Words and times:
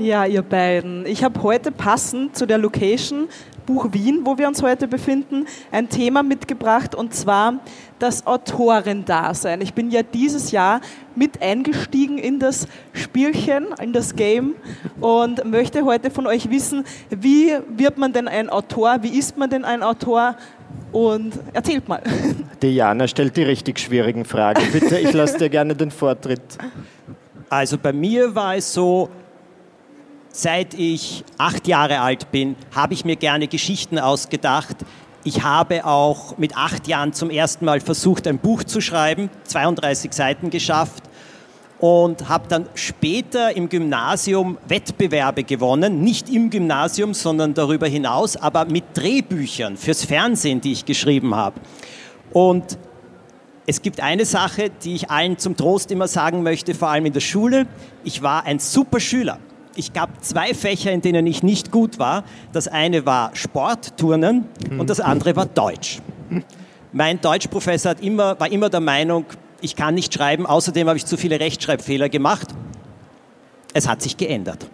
Ja, 0.00 0.24
ihr 0.24 0.40
beiden. 0.40 1.04
Ich 1.04 1.22
habe 1.22 1.42
heute 1.42 1.70
passend 1.70 2.34
zu 2.34 2.46
der 2.46 2.56
Location 2.56 3.28
Buch 3.66 3.88
Wien, 3.92 4.20
wo 4.24 4.38
wir 4.38 4.48
uns 4.48 4.62
heute 4.62 4.88
befinden, 4.88 5.44
ein 5.70 5.90
Thema 5.90 6.22
mitgebracht 6.22 6.94
und 6.94 7.14
zwar 7.14 7.60
das 7.98 8.26
Autorendasein. 8.26 9.60
Ich 9.60 9.74
bin 9.74 9.90
ja 9.90 10.02
dieses 10.02 10.52
Jahr 10.52 10.80
mit 11.14 11.42
eingestiegen 11.42 12.16
in 12.16 12.38
das 12.38 12.66
Spielchen, 12.94 13.66
in 13.78 13.92
das 13.92 14.16
Game 14.16 14.54
und 15.02 15.44
möchte 15.44 15.84
heute 15.84 16.10
von 16.10 16.26
euch 16.26 16.48
wissen, 16.48 16.84
wie 17.10 17.52
wird 17.68 17.98
man 17.98 18.14
denn 18.14 18.26
ein 18.26 18.48
Autor, 18.48 19.02
wie 19.02 19.18
ist 19.18 19.36
man 19.36 19.50
denn 19.50 19.66
ein 19.66 19.82
Autor? 19.82 20.34
Und 20.92 21.38
erzählt 21.52 21.88
mal. 21.88 22.02
Diana 22.62 23.06
stellt 23.06 23.36
die 23.36 23.42
richtig 23.42 23.78
schwierigen 23.78 24.24
Fragen. 24.24 24.62
Bitte, 24.72 24.98
ich 24.98 25.12
lasse 25.12 25.36
dir 25.36 25.50
gerne 25.50 25.74
den 25.74 25.90
Vortritt. 25.90 26.40
Also 27.50 27.76
bei 27.76 27.92
mir 27.92 28.34
war 28.34 28.56
es 28.56 28.72
so, 28.72 29.10
Seit 30.32 30.74
ich 30.74 31.24
acht 31.38 31.66
Jahre 31.66 32.00
alt 32.00 32.30
bin, 32.30 32.54
habe 32.72 32.94
ich 32.94 33.04
mir 33.04 33.16
gerne 33.16 33.48
Geschichten 33.48 33.98
ausgedacht. 33.98 34.76
Ich 35.24 35.42
habe 35.42 35.84
auch 35.84 36.38
mit 36.38 36.56
acht 36.56 36.86
Jahren 36.86 37.12
zum 37.12 37.30
ersten 37.30 37.64
Mal 37.64 37.80
versucht, 37.80 38.28
ein 38.28 38.38
Buch 38.38 38.62
zu 38.62 38.80
schreiben, 38.80 39.28
32 39.44 40.12
Seiten 40.12 40.50
geschafft 40.50 41.02
und 41.80 42.28
habe 42.28 42.46
dann 42.46 42.66
später 42.74 43.56
im 43.56 43.68
Gymnasium 43.68 44.56
Wettbewerbe 44.68 45.42
gewonnen, 45.42 46.00
nicht 46.02 46.30
im 46.30 46.48
Gymnasium, 46.48 47.12
sondern 47.12 47.52
darüber 47.52 47.88
hinaus, 47.88 48.36
aber 48.36 48.66
mit 48.66 48.84
Drehbüchern 48.94 49.76
fürs 49.76 50.04
Fernsehen, 50.04 50.60
die 50.60 50.72
ich 50.72 50.84
geschrieben 50.84 51.34
habe. 51.34 51.60
Und 52.32 52.78
es 53.66 53.82
gibt 53.82 54.00
eine 54.00 54.24
Sache, 54.24 54.70
die 54.84 54.94
ich 54.94 55.10
allen 55.10 55.38
zum 55.38 55.56
Trost 55.56 55.90
immer 55.90 56.06
sagen 56.06 56.44
möchte, 56.44 56.72
vor 56.72 56.88
allem 56.88 57.06
in 57.06 57.12
der 57.12 57.20
Schule. 57.20 57.66
Ich 58.04 58.22
war 58.22 58.46
ein 58.46 58.60
super 58.60 59.00
Schüler 59.00 59.40
ich 59.76 59.92
gab 59.92 60.24
zwei 60.24 60.54
Fächer, 60.54 60.92
in 60.92 61.00
denen 61.00 61.26
ich 61.26 61.42
nicht 61.42 61.70
gut 61.70 61.98
war. 61.98 62.24
Das 62.52 62.68
eine 62.68 63.06
war 63.06 63.34
Sport, 63.34 63.96
Turnen 63.96 64.46
und 64.78 64.90
das 64.90 65.00
andere 65.00 65.36
war 65.36 65.46
Deutsch. 65.46 66.00
Mein 66.92 67.20
Deutschprofessor 67.20 67.90
hat 67.90 68.02
immer, 68.02 68.38
war 68.40 68.50
immer 68.50 68.68
der 68.68 68.80
Meinung, 68.80 69.24
ich 69.60 69.76
kann 69.76 69.94
nicht 69.94 70.12
schreiben. 70.12 70.46
Außerdem 70.46 70.88
habe 70.88 70.96
ich 70.96 71.06
zu 71.06 71.16
viele 71.16 71.38
Rechtschreibfehler 71.38 72.08
gemacht. 72.08 72.48
Es 73.72 73.88
hat 73.88 74.02
sich 74.02 74.16
geändert. 74.16 74.68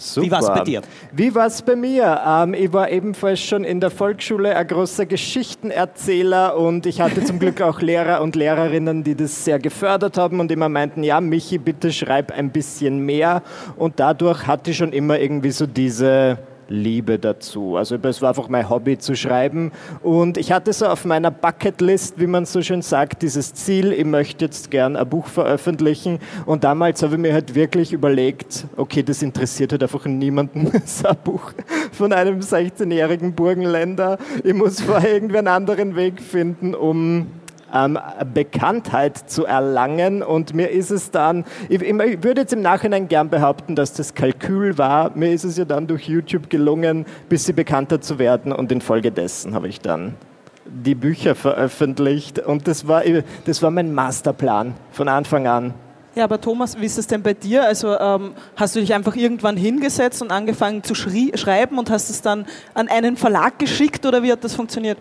Super. 0.00 0.26
Wie 0.26 0.30
war 0.30 0.40
es 0.40 0.46
bei 0.46 0.60
dir? 0.60 0.82
Wie 1.12 1.34
war 1.34 1.46
es 1.46 1.60
bei 1.60 1.74
mir? 1.74 2.22
Ähm, 2.24 2.54
ich 2.54 2.72
war 2.72 2.88
ebenfalls 2.88 3.40
schon 3.40 3.64
in 3.64 3.80
der 3.80 3.90
Volksschule 3.90 4.56
ein 4.56 4.66
großer 4.66 5.06
Geschichtenerzähler 5.06 6.56
und 6.56 6.86
ich 6.86 7.00
hatte 7.00 7.24
zum 7.24 7.40
Glück 7.40 7.60
auch 7.60 7.80
Lehrer 7.80 8.22
und 8.22 8.36
Lehrerinnen, 8.36 9.02
die 9.02 9.16
das 9.16 9.44
sehr 9.44 9.58
gefördert 9.58 10.16
haben 10.16 10.38
und 10.38 10.52
immer 10.52 10.68
meinten, 10.68 11.02
ja, 11.02 11.20
Michi, 11.20 11.58
bitte 11.58 11.92
schreib 11.92 12.30
ein 12.30 12.50
bisschen 12.50 13.00
mehr. 13.00 13.42
Und 13.76 13.98
dadurch 13.98 14.46
hatte 14.46 14.70
ich 14.70 14.76
schon 14.76 14.92
immer 14.92 15.18
irgendwie 15.18 15.50
so 15.50 15.66
diese 15.66 16.38
Liebe 16.68 17.18
dazu. 17.18 17.76
Also 17.76 17.96
es 17.96 18.22
war 18.22 18.30
einfach 18.30 18.48
mein 18.48 18.68
Hobby 18.68 18.98
zu 18.98 19.16
schreiben 19.16 19.72
und 20.02 20.36
ich 20.36 20.52
hatte 20.52 20.72
so 20.72 20.86
auf 20.86 21.04
meiner 21.04 21.30
Bucketlist, 21.30 22.20
wie 22.20 22.26
man 22.26 22.44
so 22.44 22.62
schön 22.62 22.82
sagt, 22.82 23.22
dieses 23.22 23.54
Ziel, 23.54 23.92
ich 23.92 24.04
möchte 24.04 24.44
jetzt 24.44 24.70
gern 24.70 24.96
ein 24.96 25.08
Buch 25.08 25.26
veröffentlichen 25.26 26.18
und 26.46 26.64
damals 26.64 27.02
habe 27.02 27.14
ich 27.14 27.20
mir 27.20 27.32
halt 27.32 27.54
wirklich 27.54 27.92
überlegt, 27.92 28.66
okay, 28.76 29.02
das 29.02 29.22
interessiert 29.22 29.72
halt 29.72 29.82
einfach 29.82 30.04
niemanden, 30.04 30.70
so 30.84 31.08
ein 31.08 31.16
Buch 31.24 31.52
von 31.92 32.12
einem 32.12 32.40
16-jährigen 32.40 33.32
Burgenländer. 33.32 34.18
Ich 34.44 34.54
muss 34.54 34.80
vorher 34.80 35.14
irgendwie 35.14 35.38
einen 35.38 35.48
anderen 35.48 35.96
Weg 35.96 36.20
finden, 36.20 36.74
um 36.74 37.28
ähm, 37.74 37.98
Bekanntheit 38.32 39.30
zu 39.30 39.44
erlangen. 39.44 40.22
Und 40.22 40.54
mir 40.54 40.70
ist 40.70 40.90
es 40.90 41.10
dann, 41.10 41.44
ich, 41.68 41.82
ich, 41.82 42.22
würde 42.22 42.42
jetzt 42.42 42.52
im 42.52 42.62
Nachhinein 42.62 43.08
gern 43.08 43.28
behaupten, 43.28 43.74
dass 43.74 43.92
das 43.92 44.14
Kalkül 44.14 44.78
war. 44.78 45.12
Mir 45.14 45.32
ist 45.32 45.44
es 45.44 45.56
ja 45.56 45.64
dann 45.64 45.86
durch 45.86 46.08
YouTube 46.08 46.50
gelungen, 46.50 47.00
ein 47.00 47.06
bisschen 47.28 47.56
bekannter 47.56 48.00
zu 48.00 48.18
werden 48.18 48.52
und 48.52 48.72
infolgedessen 48.72 49.54
habe 49.54 49.68
ich 49.68 49.80
dann 49.80 50.14
die 50.70 50.94
Bücher 50.94 51.34
veröffentlicht 51.34 52.38
und 52.40 52.68
das 52.68 52.86
war, 52.86 53.02
das 53.46 53.62
war 53.62 53.70
mein 53.70 53.94
Masterplan 53.94 54.74
von 54.90 55.08
Anfang 55.08 55.46
an. 55.46 55.74
Ja, 56.14 56.24
aber 56.24 56.40
Thomas, 56.40 56.78
wie 56.80 56.86
ist 56.86 56.98
es 56.98 57.06
denn 57.06 57.22
bei 57.22 57.34
dir? 57.34 57.64
Also 57.64 57.96
ähm, 57.98 58.32
hast 58.56 58.74
du 58.74 58.80
dich 58.80 58.92
einfach 58.92 59.14
irgendwann 59.14 59.56
hingesetzt 59.56 60.20
und 60.20 60.32
angefangen 60.32 60.82
zu 60.82 60.94
schreiben 60.94 61.78
und 61.78 61.90
hast 61.90 62.10
es 62.10 62.22
dann 62.22 62.44
an 62.74 62.88
einen 62.88 63.16
Verlag 63.16 63.58
geschickt 63.58 64.04
oder 64.04 64.22
wie 64.22 64.32
hat 64.32 64.42
das 64.42 64.54
funktioniert? 64.54 64.98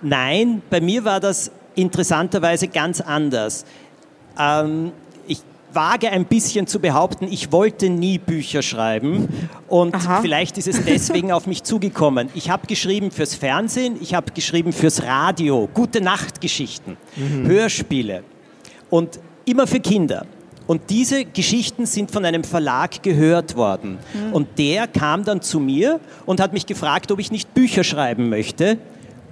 Nein, 0.00 0.62
bei 0.70 0.80
mir 0.80 1.04
war 1.04 1.20
das 1.20 1.50
interessanterweise 1.76 2.68
ganz 2.68 3.00
anders. 3.00 3.64
Ähm, 4.38 4.92
ich 5.26 5.42
wage 5.72 6.10
ein 6.10 6.24
bisschen 6.24 6.66
zu 6.66 6.80
behaupten, 6.80 7.28
ich 7.30 7.52
wollte 7.52 7.88
nie 7.88 8.18
Bücher 8.18 8.62
schreiben 8.62 9.28
und 9.68 9.94
Aha. 9.94 10.20
vielleicht 10.22 10.58
ist 10.58 10.66
es 10.66 10.84
deswegen 10.84 11.30
auf 11.32 11.46
mich 11.46 11.62
zugekommen. 11.62 12.30
Ich 12.34 12.50
habe 12.50 12.66
geschrieben 12.66 13.10
fürs 13.10 13.34
Fernsehen, 13.34 13.96
ich 14.00 14.14
habe 14.14 14.32
geschrieben 14.32 14.72
fürs 14.72 15.04
Radio, 15.04 15.68
gute 15.72 16.00
Nachtgeschichten, 16.00 16.96
mhm. 17.14 17.46
Hörspiele 17.46 18.24
und 18.90 19.20
immer 19.44 19.66
für 19.66 19.80
Kinder. 19.80 20.26
Und 20.66 20.90
diese 20.90 21.24
Geschichten 21.24 21.86
sind 21.86 22.10
von 22.10 22.24
einem 22.24 22.42
Verlag 22.42 23.02
gehört 23.02 23.56
worden. 23.56 23.98
Mhm. 24.12 24.32
Und 24.32 24.58
der 24.58 24.88
kam 24.88 25.24
dann 25.24 25.40
zu 25.40 25.60
mir 25.60 26.00
und 26.24 26.40
hat 26.40 26.52
mich 26.52 26.66
gefragt, 26.66 27.12
ob 27.12 27.20
ich 27.20 27.30
nicht 27.30 27.54
Bücher 27.54 27.84
schreiben 27.84 28.28
möchte. 28.28 28.78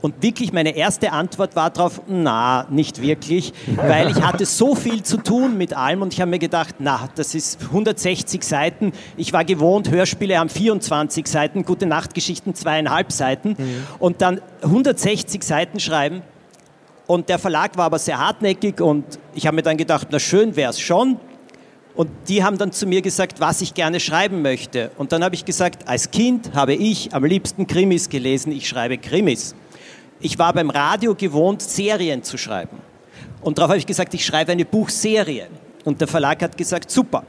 Und 0.05 0.23
wirklich 0.23 0.53
meine 0.53 0.77
erste 0.77 1.13
Antwort 1.13 1.57
war 1.57 1.71
darauf, 1.71 2.03
na, 2.07 2.67
nicht 2.69 3.01
wirklich, 3.01 3.55
weil 3.75 4.11
ich 4.11 4.21
hatte 4.21 4.45
so 4.45 4.75
viel 4.75 5.03
zu 5.03 5.17
tun 5.17 5.57
mit 5.57 5.73
allem 5.75 6.03
und 6.03 6.13
ich 6.13 6.21
habe 6.21 6.31
mir 6.31 6.39
gedacht, 6.39 6.75
na, 6.79 7.09
das 7.15 7.35
ist 7.35 7.59
160 7.63 8.45
Seiten. 8.45 8.93
Ich 9.17 9.33
war 9.33 9.47
gewohnt, 9.47 9.91
Hörspiele 9.91 10.39
haben 10.39 10.51
24 10.51 11.27
Seiten, 11.27 11.65
gute 11.65 11.87
Nachtgeschichten 11.87 12.55
zweieinhalb 12.55 13.13
Seiten 13.13 13.57
mhm. 13.57 13.87
und 13.99 14.21
dann 14.21 14.43
160 14.61 15.43
Seiten 15.43 15.81
schreiben. 15.81 16.21
Und 17.07 17.31
der 17.31 17.39
Verlag 17.39 17.79
war 17.79 17.87
aber 17.87 17.99
sehr 17.99 18.19
hartnäckig 18.19 18.83
und 18.83 19.07
ich 19.35 19.47
habe 19.47 19.57
mir 19.57 19.63
dann 19.63 19.79
gedacht, 19.79 20.09
na 20.11 20.19
schön 20.19 20.55
wäre 20.55 20.69
es 20.69 20.81
schon. 20.81 21.17
Und 21.95 22.11
die 22.29 22.45
haben 22.45 22.59
dann 22.59 22.73
zu 22.73 22.87
mir 22.87 23.01
gesagt, 23.01 23.41
was 23.41 23.63
ich 23.63 23.73
gerne 23.73 24.01
schreiben 24.01 24.43
möchte. 24.43 24.91
Und 24.99 25.13
dann 25.13 25.25
habe 25.25 25.35
ich 25.35 25.47
gesagt, 25.47 25.89
als 25.89 26.11
Kind 26.11 26.51
habe 26.53 26.75
ich 26.75 27.15
am 27.15 27.25
liebsten 27.25 27.67
Krimis 27.67 28.11
gelesen, 28.11 28.53
ich 28.53 28.69
schreibe 28.69 28.99
Krimis 28.99 29.55
ich 30.21 30.39
war 30.39 30.53
beim 30.53 30.71
Radio 30.71 31.15
gewohnt, 31.15 31.63
Serien 31.63 32.23
zu 32.23 32.39
schreiben. 32.39 32.79
Und 33.41 33.59
darauf 33.59 33.71
habe 33.71 33.79
ich 33.79 33.87
gesagt, 33.87 34.15
ich 34.15 34.25
schreibe 34.25 34.53
eine 34.53 34.65
Buchserie. 34.65 35.49
Und 35.85 36.01
der 36.01 36.09
Verlag 36.09 36.43
hat 36.43 36.57
gesagt, 36.57 36.91
super. 36.91 37.25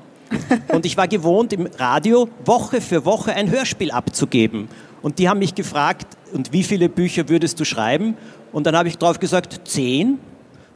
Und 0.70 0.86
ich 0.86 0.96
war 0.98 1.08
gewohnt, 1.08 1.54
im 1.54 1.68
Radio 1.78 2.30
Woche 2.46 2.82
für 2.82 3.06
Woche 3.06 3.34
ein 3.34 3.52
Hörspiel 3.52 3.92
abzugeben. 3.92 4.70
Und 5.02 5.20
die 5.20 5.30
haben 5.30 5.40
mich 5.40 5.54
gefragt, 5.54 6.08
und 6.34 6.52
wie 6.52 6.64
viele 6.64 6.90
Bücher 6.90 7.30
würdest 7.30 7.60
du 7.60 7.66
schreiben? 7.66 8.18
Und 8.52 8.66
dann 8.66 8.76
habe 8.76 8.88
ich 8.88 8.98
darauf 8.98 9.20
gesagt, 9.20 9.60
zehn. 9.66 10.20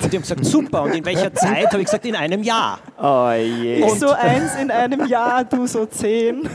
Und 0.02 0.14
die 0.14 0.18
haben 0.18 0.22
gesagt, 0.22 0.46
super. 0.46 0.84
Und 0.84 0.96
in 0.96 1.06
welcher 1.06 1.34
Zeit? 1.34 1.68
Habe 1.68 1.80
ich 1.80 1.86
gesagt, 1.86 2.06
in 2.06 2.16
einem 2.16 2.44
Jahr. 2.44 2.80
Oh 3.02 3.32
je. 3.32 3.82
Und 3.82 4.00
so 4.00 4.12
eins 4.12 4.55
in 4.55 4.72
einem 4.72 5.08
Jahr, 5.08 5.44
du 5.44 5.66
so 5.66 5.85
zehn. 5.85 6.47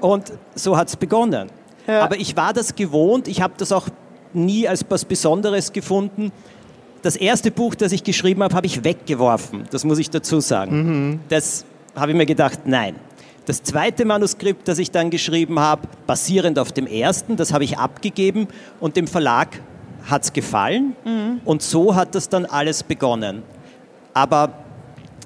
Und 0.00 0.32
so 0.54 0.76
hat 0.76 0.88
es 0.88 0.96
begonnen. 0.96 1.50
Ja. 1.86 2.02
Aber 2.02 2.16
ich 2.16 2.36
war 2.36 2.52
das 2.52 2.74
gewohnt. 2.74 3.28
Ich 3.28 3.42
habe 3.42 3.54
das 3.56 3.72
auch 3.72 3.88
nie 4.34 4.68
als 4.68 4.84
was 4.88 5.04
Besonderes 5.04 5.72
gefunden. 5.72 6.32
Das 7.02 7.16
erste 7.16 7.50
Buch, 7.50 7.74
das 7.74 7.92
ich 7.92 8.04
geschrieben 8.04 8.42
habe, 8.42 8.54
habe 8.54 8.66
ich 8.66 8.84
weggeworfen. 8.84 9.64
Das 9.70 9.84
muss 9.84 9.98
ich 9.98 10.10
dazu 10.10 10.40
sagen. 10.40 11.10
Mhm. 11.10 11.20
Das 11.28 11.64
habe 11.96 12.12
ich 12.12 12.16
mir 12.16 12.26
gedacht, 12.26 12.60
nein. 12.64 12.96
Das 13.44 13.62
zweite 13.64 14.04
Manuskript, 14.04 14.68
das 14.68 14.78
ich 14.78 14.92
dann 14.92 15.10
geschrieben 15.10 15.58
habe, 15.58 15.88
basierend 16.06 16.60
auf 16.60 16.70
dem 16.70 16.86
ersten, 16.86 17.36
das 17.36 17.52
habe 17.52 17.64
ich 17.64 17.76
abgegeben 17.76 18.46
und 18.78 18.96
dem 18.96 19.08
Verlag 19.08 19.60
hat 20.04 20.22
es 20.22 20.32
gefallen 20.32 20.94
mhm. 21.04 21.40
und 21.44 21.60
so 21.60 21.96
hat 21.96 22.14
das 22.14 22.28
dann 22.28 22.46
alles 22.46 22.84
begonnen. 22.84 23.42
Aber 24.14 24.52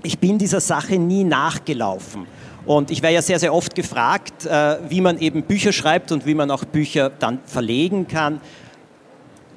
ich 0.03 0.19
bin 0.19 0.39
dieser 0.39 0.61
Sache 0.61 0.99
nie 0.99 1.25
nachgelaufen. 1.25 2.27
Und 2.65 2.91
ich 2.91 3.03
werde 3.03 3.15
ja 3.15 3.23
sehr, 3.23 3.39
sehr 3.39 3.55
oft 3.55 3.75
gefragt, 3.75 4.45
äh, 4.45 4.79
wie 4.89 5.01
man 5.01 5.19
eben 5.19 5.43
Bücher 5.43 5.73
schreibt 5.73 6.11
und 6.11 6.27
wie 6.27 6.35
man 6.35 6.51
auch 6.51 6.65
Bücher 6.65 7.11
dann 7.11 7.39
verlegen 7.45 8.09
kann. 8.09 8.41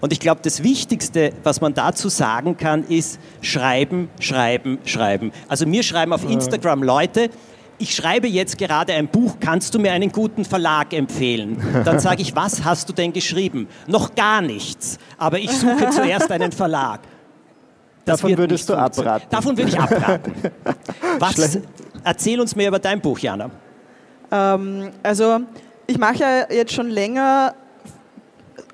Und 0.01 0.13
ich 0.13 0.19
glaube, 0.19 0.41
das 0.43 0.63
Wichtigste, 0.63 1.33
was 1.43 1.61
man 1.61 1.73
dazu 1.73 2.09
sagen 2.09 2.57
kann, 2.57 2.85
ist 2.85 3.19
schreiben, 3.41 4.09
schreiben, 4.19 4.79
schreiben. 4.85 5.31
Also 5.47 5.65
mir 5.65 5.83
schreiben 5.83 6.13
auf 6.13 6.29
Instagram 6.29 6.83
Leute, 6.83 7.29
ich 7.79 7.95
schreibe 7.95 8.27
jetzt 8.27 8.57
gerade 8.57 8.93
ein 8.93 9.07
Buch, 9.07 9.37
kannst 9.39 9.73
du 9.73 9.79
mir 9.79 9.93
einen 9.93 10.11
guten 10.11 10.43
Verlag 10.43 10.93
empfehlen? 10.93 11.57
Dann 11.85 11.99
sage 11.99 12.21
ich, 12.21 12.35
was 12.35 12.63
hast 12.63 12.89
du 12.89 12.93
denn 12.93 13.13
geschrieben? 13.13 13.67
Noch 13.87 14.15
gar 14.15 14.41
nichts, 14.41 14.97
aber 15.17 15.39
ich 15.39 15.51
suche 15.51 15.89
zuerst 15.91 16.29
einen 16.29 16.51
Verlag. 16.51 16.99
Das 18.05 18.21
Davon 18.21 18.37
würdest 18.37 18.67
du 18.67 18.73
abraten. 18.73 19.27
Davon 19.29 19.57
würde 19.57 19.69
ich 19.69 19.79
abraten. 19.79 20.33
Was, 21.19 21.59
erzähl 22.03 22.41
uns 22.41 22.55
mehr 22.55 22.69
über 22.69 22.79
dein 22.79 23.01
Buch, 23.01 23.19
Jana. 23.19 23.51
Ähm, 24.31 24.89
also 25.03 25.41
ich 25.85 25.97
mache 25.99 26.19
ja 26.19 26.51
jetzt 26.51 26.73
schon 26.73 26.89
länger 26.89 27.53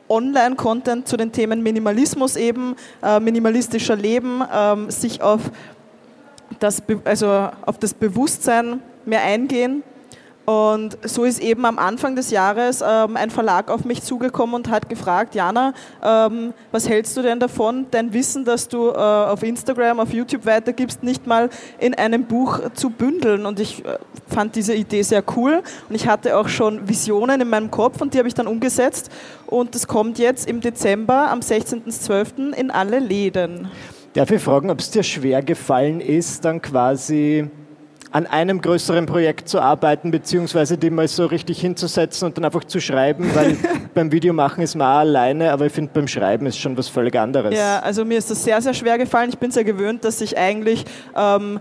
Online-Content 0.10 1.07
zu 1.07 1.18
den 1.18 1.31
Themen 1.31 1.63
Minimalismus 1.63 2.36
eben, 2.36 2.75
äh, 3.04 3.19
minimalistischer 3.19 3.96
Leben, 3.96 4.42
ähm, 4.54 4.90
sich 4.90 5.22
auf 5.22 5.42
das, 6.60 6.84
also 7.04 7.50
auf 7.66 7.78
das 7.80 7.94
Bewusstsein 7.94 8.81
mehr 9.06 9.24
eingehen. 9.24 9.84
Und 10.45 10.97
so 11.03 11.24
ist 11.24 11.42
eben 11.42 11.65
am 11.65 11.80
Anfang 11.80 12.15
des 12.15 12.30
Jahres 12.30 12.81
ähm, 12.81 13.18
ein 13.18 13.31
Verlag 13.31 13.71
auf 13.71 13.83
mich 13.83 14.03
zugekommen 14.03 14.56
und 14.56 14.69
hat 14.69 14.88
gefragt, 14.89 15.33
Jana, 15.33 15.74
ähm, 16.03 16.53
was 16.71 16.88
hältst 16.88 17.18
du 17.18 17.24
denn 17.24 17.39
davon, 17.39 17.88
dein 17.89 18.13
Wissen, 18.13 18.45
das 18.45 18.68
du 18.68 18.89
äh, 18.89 18.94
auf 18.94 19.42
Instagram, 19.42 20.00
auf 20.00 20.13
YouTube 20.13 20.45
weitergibst, 20.45 21.01
nicht 21.01 21.25
mal 21.25 21.50
in 21.80 21.95
einem 21.95 22.25
Buch 22.25 22.59
zu 22.75 22.92
bündeln? 22.92 23.47
Und 23.47 23.59
ich 23.59 23.83
äh, 23.83 23.97
fand 24.27 24.56
diese 24.56 24.75
Idee 24.75 25.01
sehr 25.01 25.24
cool 25.36 25.63
und 25.89 25.95
ich 25.95 26.07
hatte 26.07 26.38
auch 26.38 26.47
schon 26.47 26.88
Visionen 26.88 27.42
in 27.42 27.50
meinem 27.50 27.71
Kopf 27.71 28.01
und 28.01 28.13
die 28.13 28.19
habe 28.19 28.27
ich 28.27 28.36
dann 28.36 28.47
umgesetzt. 28.47 29.09
Und 29.47 29.74
das 29.74 29.88
kommt 29.88 30.19
jetzt 30.19 30.47
im 30.47 30.62
Dezember 30.62 31.31
am 31.31 31.39
16.12. 31.39 32.53
in 32.53 32.69
alle 32.69 33.00
Läden. 33.00 33.68
Darf 34.13 34.31
ich 34.31 34.42
fragen, 34.42 34.69
ob 34.69 34.80
es 34.80 34.92
dir 34.92 35.03
schwer 35.03 35.42
gefallen 35.42 36.00
ist, 36.00 36.45
dann 36.45 36.62
quasi 36.62 37.50
an 38.15 38.27
einem 38.27 38.62
größeren 38.62 39.07
Projekt 39.07 39.50
zu 39.50 39.59
arbeiten, 39.59 40.09
beziehungsweise 40.09 40.77
die 40.77 40.89
mal 40.89 41.06
so 41.06 41.25
richtig 41.25 41.59
hinzusetzen 41.59 42.27
und 42.27 42.38
dann 42.38 42.45
einfach 42.45 42.63
zu 42.63 42.79
schreiben, 42.79 43.29
weil 43.35 43.57
beim 43.94 44.09
Videomachen 44.09 44.63
ist 44.63 44.73
man 44.75 44.88
auch 44.88 45.00
alleine, 45.00 45.51
aber 45.51 45.65
ich 45.65 45.73
finde 45.73 45.91
beim 45.94 46.07
Schreiben 46.07 46.45
ist 46.45 46.57
schon 46.57 46.77
was 46.77 46.88
völlig 46.88 47.17
anderes. 47.17 47.53
Ja, 47.53 47.79
also 47.79 48.06
mir 48.06 48.17
ist 48.17 48.31
das 48.31 48.41
sehr, 48.41 48.62
sehr 48.62 48.73
schwer 48.73 48.97
gefallen. 48.97 49.31
Ich 49.31 49.38
bin 49.38 49.51
sehr 49.51 49.65
gewöhnt, 49.65 50.06
dass 50.06 50.21
ich 50.21 50.38
eigentlich 50.38 50.85
ähm, 51.13 51.59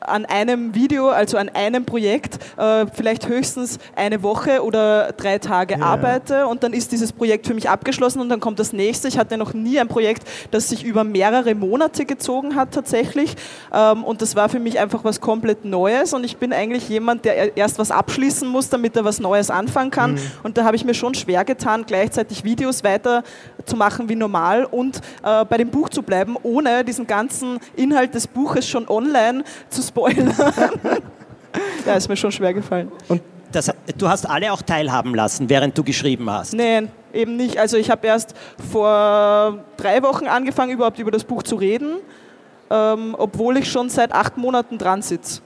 an 0.00 0.24
einem 0.24 0.74
Video, 0.74 1.08
also 1.08 1.36
an 1.36 1.48
einem 1.48 1.84
Projekt, 1.84 2.38
äh, 2.56 2.86
vielleicht 2.92 3.28
höchstens 3.28 3.78
eine 3.94 4.22
Woche 4.22 4.62
oder 4.64 5.12
drei 5.12 5.38
Tage 5.38 5.78
ja. 5.78 5.84
arbeite 5.84 6.46
und 6.46 6.62
dann 6.62 6.72
ist 6.72 6.92
dieses 6.92 7.12
Projekt 7.12 7.46
für 7.46 7.54
mich 7.54 7.68
abgeschlossen 7.68 8.20
und 8.20 8.28
dann 8.28 8.40
kommt 8.40 8.58
das 8.58 8.72
nächste. 8.72 9.08
Ich 9.08 9.18
hatte 9.18 9.36
noch 9.36 9.54
nie 9.54 9.78
ein 9.78 9.88
Projekt, 9.88 10.26
das 10.50 10.68
sich 10.68 10.84
über 10.84 11.04
mehrere 11.04 11.54
Monate 11.54 12.04
gezogen 12.04 12.54
hat 12.54 12.72
tatsächlich 12.72 13.36
ähm, 13.72 14.04
und 14.04 14.22
das 14.22 14.36
war 14.36 14.48
für 14.48 14.60
mich 14.60 14.78
einfach 14.78 15.04
was 15.04 15.20
komplett 15.20 15.64
Neues 15.64 16.12
und 16.12 16.24
ich 16.24 16.36
bin 16.36 16.52
eigentlich 16.52 16.88
jemand, 16.88 17.24
der 17.24 17.56
erst 17.56 17.78
was 17.78 17.90
abschließen 17.90 18.48
muss, 18.48 18.68
damit 18.68 18.96
er 18.96 19.04
was 19.04 19.20
Neues 19.20 19.50
anfangen 19.50 19.90
kann 19.90 20.14
mhm. 20.14 20.20
und 20.42 20.58
da 20.58 20.64
habe 20.64 20.76
ich 20.76 20.84
mir 20.84 20.94
schon 20.94 21.14
schwer 21.14 21.44
getan, 21.44 21.84
gleichzeitig 21.86 22.44
Videos 22.44 22.84
weiter 22.84 23.22
zu 23.64 23.76
machen 23.76 24.08
wie 24.08 24.16
normal 24.16 24.64
und 24.64 25.00
äh, 25.22 25.44
bei 25.44 25.56
dem 25.56 25.70
Buch 25.70 25.88
zu 25.88 26.02
bleiben, 26.02 26.36
ohne 26.42 26.84
diesen 26.84 27.06
ganzen 27.06 27.58
Inhalt 27.76 28.14
des 28.14 28.26
Buches 28.26 28.68
schon 28.68 28.88
online 28.88 29.44
zu 29.68 29.75
spoilern. 29.82 30.34
ja, 31.86 31.94
ist 31.94 32.08
mir 32.08 32.16
schon 32.16 32.32
schwer 32.32 32.54
gefallen. 32.54 32.90
Und 33.08 33.22
das, 33.52 33.72
du 33.96 34.08
hast 34.08 34.28
alle 34.28 34.52
auch 34.52 34.62
teilhaben 34.62 35.14
lassen, 35.14 35.48
während 35.48 35.76
du 35.76 35.84
geschrieben 35.84 36.30
hast? 36.30 36.54
Nein, 36.54 36.90
eben 37.12 37.36
nicht. 37.36 37.58
Also 37.58 37.76
ich 37.76 37.90
habe 37.90 38.06
erst 38.06 38.34
vor 38.70 39.64
drei 39.76 40.02
Wochen 40.02 40.26
angefangen, 40.26 40.72
überhaupt 40.72 40.98
über 40.98 41.10
das 41.10 41.24
Buch 41.24 41.42
zu 41.42 41.56
reden, 41.56 41.98
ähm, 42.70 43.14
obwohl 43.18 43.56
ich 43.58 43.70
schon 43.70 43.88
seit 43.88 44.12
acht 44.12 44.36
Monaten 44.36 44.78
dran 44.78 45.02
sitze. 45.02 45.40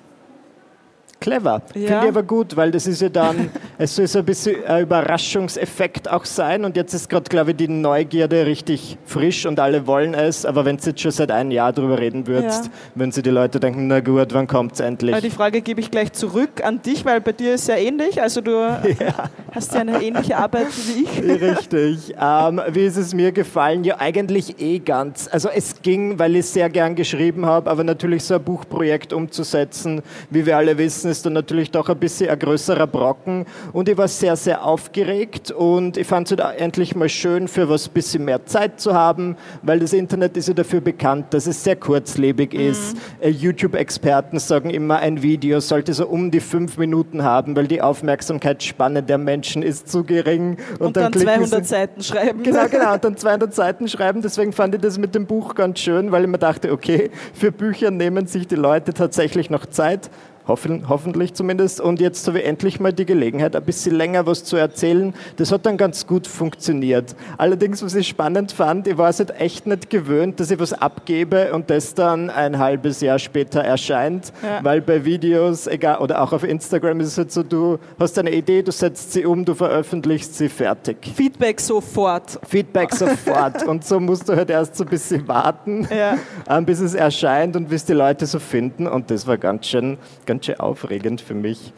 Clever. 1.21 1.63
Ja. 1.75 1.87
Finde 1.87 2.03
ich 2.03 2.09
aber 2.09 2.23
gut, 2.23 2.57
weil 2.57 2.71
das 2.71 2.87
ist 2.87 3.03
ja 3.03 3.11
dann, 3.11 3.51
es 3.83 3.97
soll 3.97 4.07
so 4.07 4.19
ein 4.19 4.27
bisschen 4.27 4.63
ein 4.67 4.83
Überraschungseffekt 4.83 6.11
auch 6.11 6.27
sein 6.27 6.67
und 6.67 6.77
jetzt 6.77 6.93
ist 6.93 7.09
gerade, 7.09 7.25
glaube 7.31 7.53
ich, 7.53 7.57
die 7.57 7.69
Neugierde 7.69 8.45
richtig 8.45 8.99
frisch 9.07 9.47
und 9.47 9.59
alle 9.59 9.87
wollen 9.87 10.13
es, 10.13 10.45
aber 10.45 10.67
wenn 10.67 10.77
du 10.77 10.85
jetzt 10.85 11.01
schon 11.01 11.11
seit 11.11 11.31
einem 11.31 11.51
Jahr 11.51 11.73
darüber 11.73 11.99
reden 11.99 12.27
würdest, 12.27 12.67
ja. 12.67 12.71
würden 12.95 13.11
sie 13.11 13.23
die 13.23 13.31
Leute 13.31 13.59
denken, 13.59 13.87
na 13.87 14.01
gut, 14.01 14.35
wann 14.35 14.47
kommt 14.47 14.75
es 14.75 14.81
endlich? 14.81 15.17
Die 15.21 15.31
Frage 15.31 15.63
gebe 15.63 15.81
ich 15.81 15.91
gleich 15.91 16.13
zurück 16.13 16.63
an 16.63 16.83
dich, 16.83 17.07
weil 17.07 17.23
bei 17.23 17.33
dir 17.33 17.55
ist 17.55 17.63
es 17.63 17.67
ja 17.69 17.77
ähnlich, 17.77 18.21
also 18.21 18.43
du 18.43 18.51
ja. 19.01 19.31
hast 19.53 19.73
ja 19.73 19.81
eine 19.81 20.03
ähnliche 20.03 20.37
Arbeit 20.37 20.67
wie 20.87 21.05
ich. 21.05 21.41
Richtig. 21.41 22.15
Ähm, 22.21 22.61
wie 22.73 22.85
ist 22.85 22.99
es 22.99 23.15
mir 23.15 23.33
gefallen? 23.33 23.85
Ja, 23.85 23.99
eigentlich 23.99 24.61
eh 24.61 24.79
ganz. 24.81 25.27
Also 25.33 25.49
es 25.49 25.81
ging, 25.81 26.19
weil 26.19 26.37
ich 26.37 26.47
sehr 26.47 26.69
gern 26.69 26.95
geschrieben 26.95 27.47
habe, 27.47 27.71
aber 27.71 27.83
natürlich 27.83 28.25
so 28.25 28.35
ein 28.35 28.43
Buchprojekt 28.43 29.15
umzusetzen, 29.15 30.03
wie 30.29 30.45
wir 30.45 30.59
alle 30.59 30.77
wissen, 30.77 31.11
ist 31.11 31.25
dann 31.25 31.33
natürlich 31.33 31.71
doch 31.71 31.89
ein 31.89 31.97
bisschen 31.97 32.29
ein 32.29 32.39
größerer 32.39 32.87
Brocken. 32.87 33.47
Und 33.73 33.89
ich 33.89 33.97
war 33.97 34.09
sehr, 34.09 34.37
sehr 34.37 34.65
aufgeregt 34.65 35.51
und 35.51 35.97
ich 35.97 36.07
fand 36.07 36.31
es 36.31 36.39
halt 36.39 36.61
endlich 36.61 36.95
mal 36.95 37.09
schön, 37.09 37.49
für 37.49 37.69
was 37.69 37.89
ein 37.89 37.93
bisschen 37.93 38.25
mehr 38.25 38.45
Zeit 38.47 38.81
zu 38.81 38.95
haben, 38.95 39.37
weil 39.63 39.79
das 39.79 39.93
Internet 39.93 40.37
ist 40.37 40.49
ja 40.49 40.55
dafür 40.55 40.81
bekannt, 40.81 41.27
dass 41.31 41.47
es 41.47 41.63
sehr 41.63 41.77
kurzlebig 41.77 42.53
mhm. 42.53 42.61
ist. 42.61 42.97
Äh, 43.21 43.31
YouTube-Experten 43.31 44.39
sagen 44.39 44.71
immer, 44.71 44.99
ein 44.99 45.23
Video 45.23 45.61
sollte 45.61 45.93
so 45.93 46.07
um 46.07 46.31
die 46.31 46.41
fünf 46.41 46.79
Minuten 46.79 47.23
haben, 47.23 47.57
weil 47.57 47.67
die 47.67 47.83
Aufmerksamkeitsspanne 47.83 49.03
der 49.03 49.19
Menschen 49.19 49.63
ist 49.63 49.89
zu 49.89 50.05
gering. 50.05 50.57
Und, 50.79 50.89
und 50.89 50.97
dann, 50.97 51.13
dann 51.13 51.23
200 51.23 51.67
Seiten 51.67 52.03
schreiben. 52.03 52.43
Genau, 52.43 52.67
genau, 52.71 52.95
und 52.95 53.05
dann 53.05 53.17
200 53.17 53.55
Seiten 53.55 53.89
schreiben. 53.89 54.23
Deswegen 54.23 54.53
fand 54.53 54.75
ich 54.75 54.81
das 54.81 54.99
mit 54.99 55.15
dem 55.15 55.27
Buch 55.27 55.55
ganz 55.55 55.79
schön, 55.79 56.13
weil 56.13 56.23
ich 56.23 56.29
mir 56.29 56.39
dachte, 56.39 56.73
okay, 56.73 57.11
für 57.35 57.53
Bücher 57.53 57.91
nehmen 57.91 58.27
sich 58.27 58.47
die 58.47 58.57
Leute 58.57 58.95
tatsächlich 58.95 59.51
noch 59.51 59.67
Zeit. 59.67 60.11
Hoffen, 60.51 60.89
hoffentlich 60.89 61.33
zumindest. 61.35 61.81
Und 61.81 62.01
jetzt 62.01 62.27
habe 62.27 62.41
ich 62.41 62.45
endlich 62.45 62.81
mal 62.81 62.93
die 62.93 63.07
Gelegenheit, 63.07 63.55
ein 63.55 63.63
bisschen 63.63 63.95
länger 63.95 64.27
was 64.27 64.43
zu 64.43 64.57
erzählen. 64.57 65.15
Das 65.37 65.53
hat 65.53 65.65
dann 65.65 65.77
ganz 65.77 66.09
gut 66.09 66.27
funktioniert. 66.27 67.15
Allerdings, 67.39 67.85
was 67.85 67.95
ich 67.95 68.09
spannend 68.09 68.51
fand, 68.51 68.89
ich 68.89 68.99
war 68.99 69.11
es 69.11 69.21
halt 69.21 69.31
echt 69.39 69.69
nicht 69.69 69.91
gewöhnt, 69.91 70.41
dass 70.41 70.51
ich 70.51 70.59
was 70.59 70.73
abgebe 70.73 71.53
und 71.53 71.71
das 71.71 71.95
dann 71.95 72.31
ein 72.31 72.59
halbes 72.59 73.01
Jahr 73.01 73.21
später 73.21 73.61
erscheint. 73.61 74.33
Ja. 74.43 74.59
Weil 74.65 74.81
bei 74.81 75.05
Videos, 75.05 75.69
egal, 75.69 75.99
oder 75.99 76.21
auch 76.21 76.33
auf 76.33 76.43
Instagram 76.43 76.99
ist 76.99 77.07
es 77.09 77.19
halt 77.19 77.31
so, 77.31 77.45
du 77.45 77.79
hast 78.01 78.19
eine 78.19 78.33
Idee, 78.33 78.63
du 78.63 78.73
setzt 78.73 79.13
sie 79.13 79.25
um, 79.25 79.45
du 79.45 79.55
veröffentlichst 79.55 80.35
sie 80.35 80.49
fertig. 80.49 81.13
Feedback 81.15 81.61
sofort. 81.61 82.41
Feedback 82.49 82.93
sofort. 82.93 83.63
und 83.69 83.85
so 83.85 84.01
musst 84.01 84.29
du 84.29 84.35
halt 84.35 84.51
erst 84.51 84.75
so 84.75 84.83
ein 84.83 84.91
bisschen 84.91 85.29
warten, 85.29 85.87
ja. 85.97 86.19
Ähm, 86.49 86.65
bis 86.65 86.81
es 86.81 86.95
erscheint 86.95 87.55
und 87.55 87.69
bis 87.69 87.85
die 87.85 87.93
Leute 87.93 88.27
so 88.27 88.41
finden. 88.41 88.89
Und 88.89 89.13
das 89.13 89.29
war 89.29 89.39
ganz 89.39 89.69
schön, 89.69 89.97
ganz 90.27 90.40
schön 90.45 90.61
aufregend 90.61 91.21
für 91.21 91.35
mich. 91.35 91.73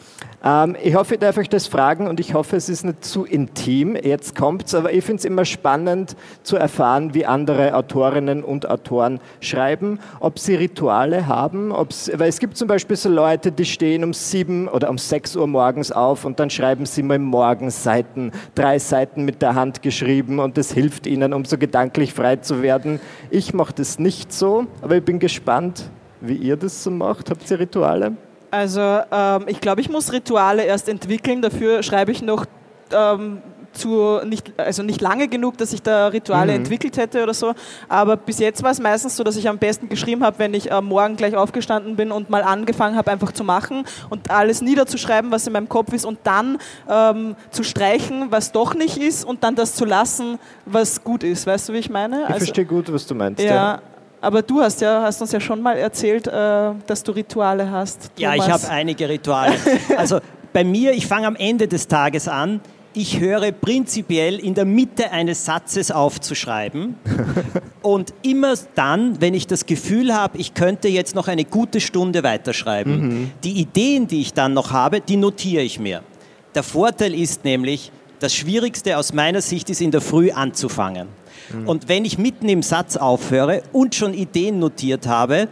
Ähm, 0.44 0.76
ich 0.82 0.94
hoffe, 0.94 1.14
ich 1.14 1.20
darf 1.20 1.36
euch 1.36 1.48
das 1.48 1.66
fragen 1.66 2.06
und 2.06 2.20
ich 2.20 2.34
hoffe, 2.34 2.56
es 2.56 2.68
ist 2.68 2.84
nicht 2.84 3.04
zu 3.04 3.24
intim. 3.24 3.96
Jetzt 3.96 4.34
kommt 4.34 4.66
es, 4.66 4.74
aber 4.74 4.92
ich 4.92 5.04
finde 5.04 5.20
es 5.20 5.24
immer 5.24 5.44
spannend 5.44 6.16
zu 6.42 6.56
erfahren, 6.56 7.14
wie 7.14 7.26
andere 7.26 7.74
Autorinnen 7.74 8.42
und 8.42 8.68
Autoren 8.68 9.20
schreiben, 9.40 10.00
ob 10.20 10.38
sie 10.38 10.54
Rituale 10.54 11.26
haben. 11.26 11.70
weil 11.70 12.28
es 12.28 12.38
gibt 12.38 12.56
zum 12.56 12.68
Beispiel 12.68 12.96
so 12.96 13.08
Leute, 13.08 13.52
die 13.52 13.64
stehen 13.64 14.04
um 14.04 14.12
sieben 14.12 14.68
oder 14.68 14.90
um 14.90 14.98
sechs 14.98 15.36
Uhr 15.36 15.46
morgens 15.46 15.92
auf 15.92 16.24
und 16.24 16.40
dann 16.40 16.50
schreiben 16.50 16.86
sie 16.86 17.02
mal 17.02 17.18
Morgenseiten, 17.18 18.32
drei 18.54 18.78
Seiten 18.78 19.24
mit 19.24 19.42
der 19.42 19.54
Hand 19.54 19.82
geschrieben 19.82 20.38
und 20.38 20.56
das 20.56 20.72
hilft 20.72 21.06
ihnen, 21.06 21.32
um 21.32 21.44
so 21.44 21.58
gedanklich 21.58 22.12
frei 22.12 22.36
zu 22.36 22.62
werden. 22.62 23.00
Ich 23.30 23.54
mache 23.54 23.74
das 23.74 23.98
nicht 23.98 24.32
so, 24.32 24.66
aber 24.80 24.96
ich 24.96 25.04
bin 25.04 25.18
gespannt, 25.18 25.90
wie 26.20 26.36
ihr 26.36 26.56
das 26.56 26.82
so 26.82 26.90
macht. 26.90 27.30
Habt 27.30 27.50
ihr 27.50 27.58
Rituale? 27.58 28.16
Also 28.52 28.80
ähm, 29.10 29.44
ich 29.46 29.62
glaube, 29.62 29.80
ich 29.80 29.88
muss 29.88 30.12
Rituale 30.12 30.64
erst 30.64 30.88
entwickeln. 30.90 31.40
Dafür 31.40 31.82
schreibe 31.82 32.12
ich 32.12 32.20
noch 32.20 32.44
ähm, 32.92 33.40
zu 33.72 34.20
nicht, 34.26 34.52
also 34.58 34.82
nicht 34.82 35.00
lange 35.00 35.26
genug, 35.26 35.56
dass 35.56 35.72
ich 35.72 35.80
da 35.80 36.08
Rituale 36.08 36.52
mhm. 36.52 36.58
entwickelt 36.58 36.98
hätte 36.98 37.22
oder 37.22 37.32
so. 37.32 37.54
Aber 37.88 38.18
bis 38.18 38.38
jetzt 38.40 38.62
war 38.62 38.70
es 38.70 38.78
meistens 38.78 39.16
so, 39.16 39.24
dass 39.24 39.36
ich 39.36 39.48
am 39.48 39.56
besten 39.56 39.88
geschrieben 39.88 40.22
habe, 40.22 40.38
wenn 40.38 40.52
ich 40.52 40.70
am 40.70 40.84
Morgen 40.84 41.16
gleich 41.16 41.34
aufgestanden 41.34 41.96
bin 41.96 42.12
und 42.12 42.28
mal 42.28 42.42
angefangen 42.42 42.94
habe, 42.96 43.10
einfach 43.10 43.32
zu 43.32 43.42
machen 43.42 43.84
und 44.10 44.30
alles 44.30 44.60
niederzuschreiben, 44.60 45.30
was 45.30 45.46
in 45.46 45.54
meinem 45.54 45.70
Kopf 45.70 45.94
ist 45.94 46.04
und 46.04 46.18
dann 46.24 46.58
ähm, 46.90 47.36
zu 47.52 47.62
streichen, 47.62 48.26
was 48.30 48.52
doch 48.52 48.74
nicht 48.74 48.98
ist 48.98 49.24
und 49.24 49.44
dann 49.44 49.54
das 49.54 49.74
zu 49.74 49.86
lassen, 49.86 50.38
was 50.66 51.02
gut 51.02 51.24
ist. 51.24 51.46
Weißt 51.46 51.70
du, 51.70 51.72
wie 51.72 51.78
ich 51.78 51.88
meine? 51.88 52.24
Ich 52.24 52.26
also, 52.26 52.38
verstehe 52.40 52.66
gut, 52.66 52.92
was 52.92 53.06
du 53.06 53.14
meinst. 53.14 53.42
Ja, 53.42 53.54
ja. 53.54 53.82
Aber 54.22 54.40
du 54.40 54.60
hast 54.60 54.80
ja, 54.80 55.02
hast 55.02 55.20
uns 55.20 55.32
ja 55.32 55.40
schon 55.40 55.60
mal 55.60 55.76
erzählt, 55.76 56.28
äh, 56.28 56.70
dass 56.86 57.02
du 57.02 57.10
Rituale 57.10 57.68
hast. 57.68 58.12
Thomas. 58.14 58.18
Ja, 58.18 58.34
ich 58.36 58.48
habe 58.48 58.68
einige 58.70 59.08
Rituale. 59.08 59.54
Also 59.96 60.20
bei 60.52 60.62
mir, 60.62 60.92
ich 60.92 61.06
fange 61.06 61.26
am 61.26 61.34
Ende 61.34 61.66
des 61.66 61.88
Tages 61.88 62.28
an. 62.28 62.60
Ich 62.94 63.18
höre 63.18 63.50
prinzipiell 63.50 64.38
in 64.38 64.54
der 64.54 64.64
Mitte 64.64 65.10
eines 65.10 65.44
Satzes 65.44 65.90
aufzuschreiben. 65.90 66.94
Und 67.82 68.14
immer 68.22 68.54
dann, 68.76 69.20
wenn 69.20 69.34
ich 69.34 69.48
das 69.48 69.66
Gefühl 69.66 70.14
habe, 70.14 70.38
ich 70.38 70.54
könnte 70.54 70.86
jetzt 70.86 71.16
noch 71.16 71.26
eine 71.26 71.44
gute 71.44 71.80
Stunde 71.80 72.22
weiterschreiben, 72.22 73.00
mhm. 73.00 73.30
die 73.42 73.60
Ideen, 73.60 74.06
die 74.06 74.20
ich 74.20 74.34
dann 74.34 74.54
noch 74.54 74.70
habe, 74.70 75.00
die 75.00 75.16
notiere 75.16 75.64
ich 75.64 75.80
mir. 75.80 76.02
Der 76.54 76.62
Vorteil 76.62 77.12
ist 77.12 77.44
nämlich, 77.44 77.90
das 78.20 78.34
Schwierigste 78.34 78.98
aus 78.98 79.12
meiner 79.12 79.40
Sicht 79.40 79.68
ist 79.68 79.80
in 79.80 79.90
der 79.90 80.00
Früh 80.00 80.30
anzufangen. 80.30 81.08
Mhm. 81.52 81.68
Und 81.68 81.88
wenn 81.88 82.04
ich 82.04 82.18
mitten 82.18 82.48
im 82.48 82.62
Satz 82.62 82.96
aufhöre 82.96 83.62
und 83.72 83.94
schon 83.94 84.14
Ideen 84.14 84.58
notiert 84.58 85.06
habe, 85.06 85.48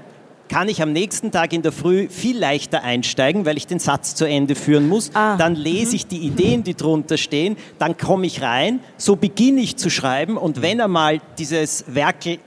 kann 0.50 0.68
ich 0.68 0.82
am 0.82 0.92
nächsten 0.92 1.30
Tag 1.30 1.52
in 1.52 1.62
der 1.62 1.70
Früh 1.70 2.08
viel 2.08 2.36
leichter 2.36 2.82
einsteigen, 2.82 3.46
weil 3.46 3.56
ich 3.56 3.68
den 3.68 3.78
Satz 3.78 4.16
zu 4.16 4.24
Ende 4.24 4.56
führen 4.56 4.88
muss. 4.88 5.10
Ah. 5.14 5.36
Dann 5.36 5.54
lese 5.54 5.94
ich 5.94 6.08
die 6.08 6.18
Ideen, 6.18 6.64
die 6.64 6.74
drunter 6.74 7.16
stehen, 7.16 7.56
dann 7.78 7.96
komme 7.96 8.26
ich 8.26 8.42
rein, 8.42 8.80
so 8.96 9.14
beginne 9.14 9.60
ich 9.60 9.76
zu 9.76 9.90
schreiben 9.90 10.36
und 10.36 10.60
wenn 10.60 10.80
einmal 10.80 11.20
dieses 11.38 11.84
Werkel 11.86 12.38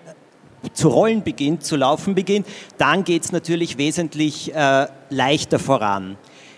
zu 0.73 0.89
rollen 0.89 1.23
beginnt, 1.23 1.63
zu 1.63 1.75
laufen 1.75 2.13
beginnt, 2.13 2.45
dann 2.77 3.05
geht 3.05 3.23
es 3.23 3.31
natürlich 3.31 3.77
wesentlich 3.77 4.53
äh, 4.53 4.87
leichter 5.09 5.59
voran. 5.59 6.17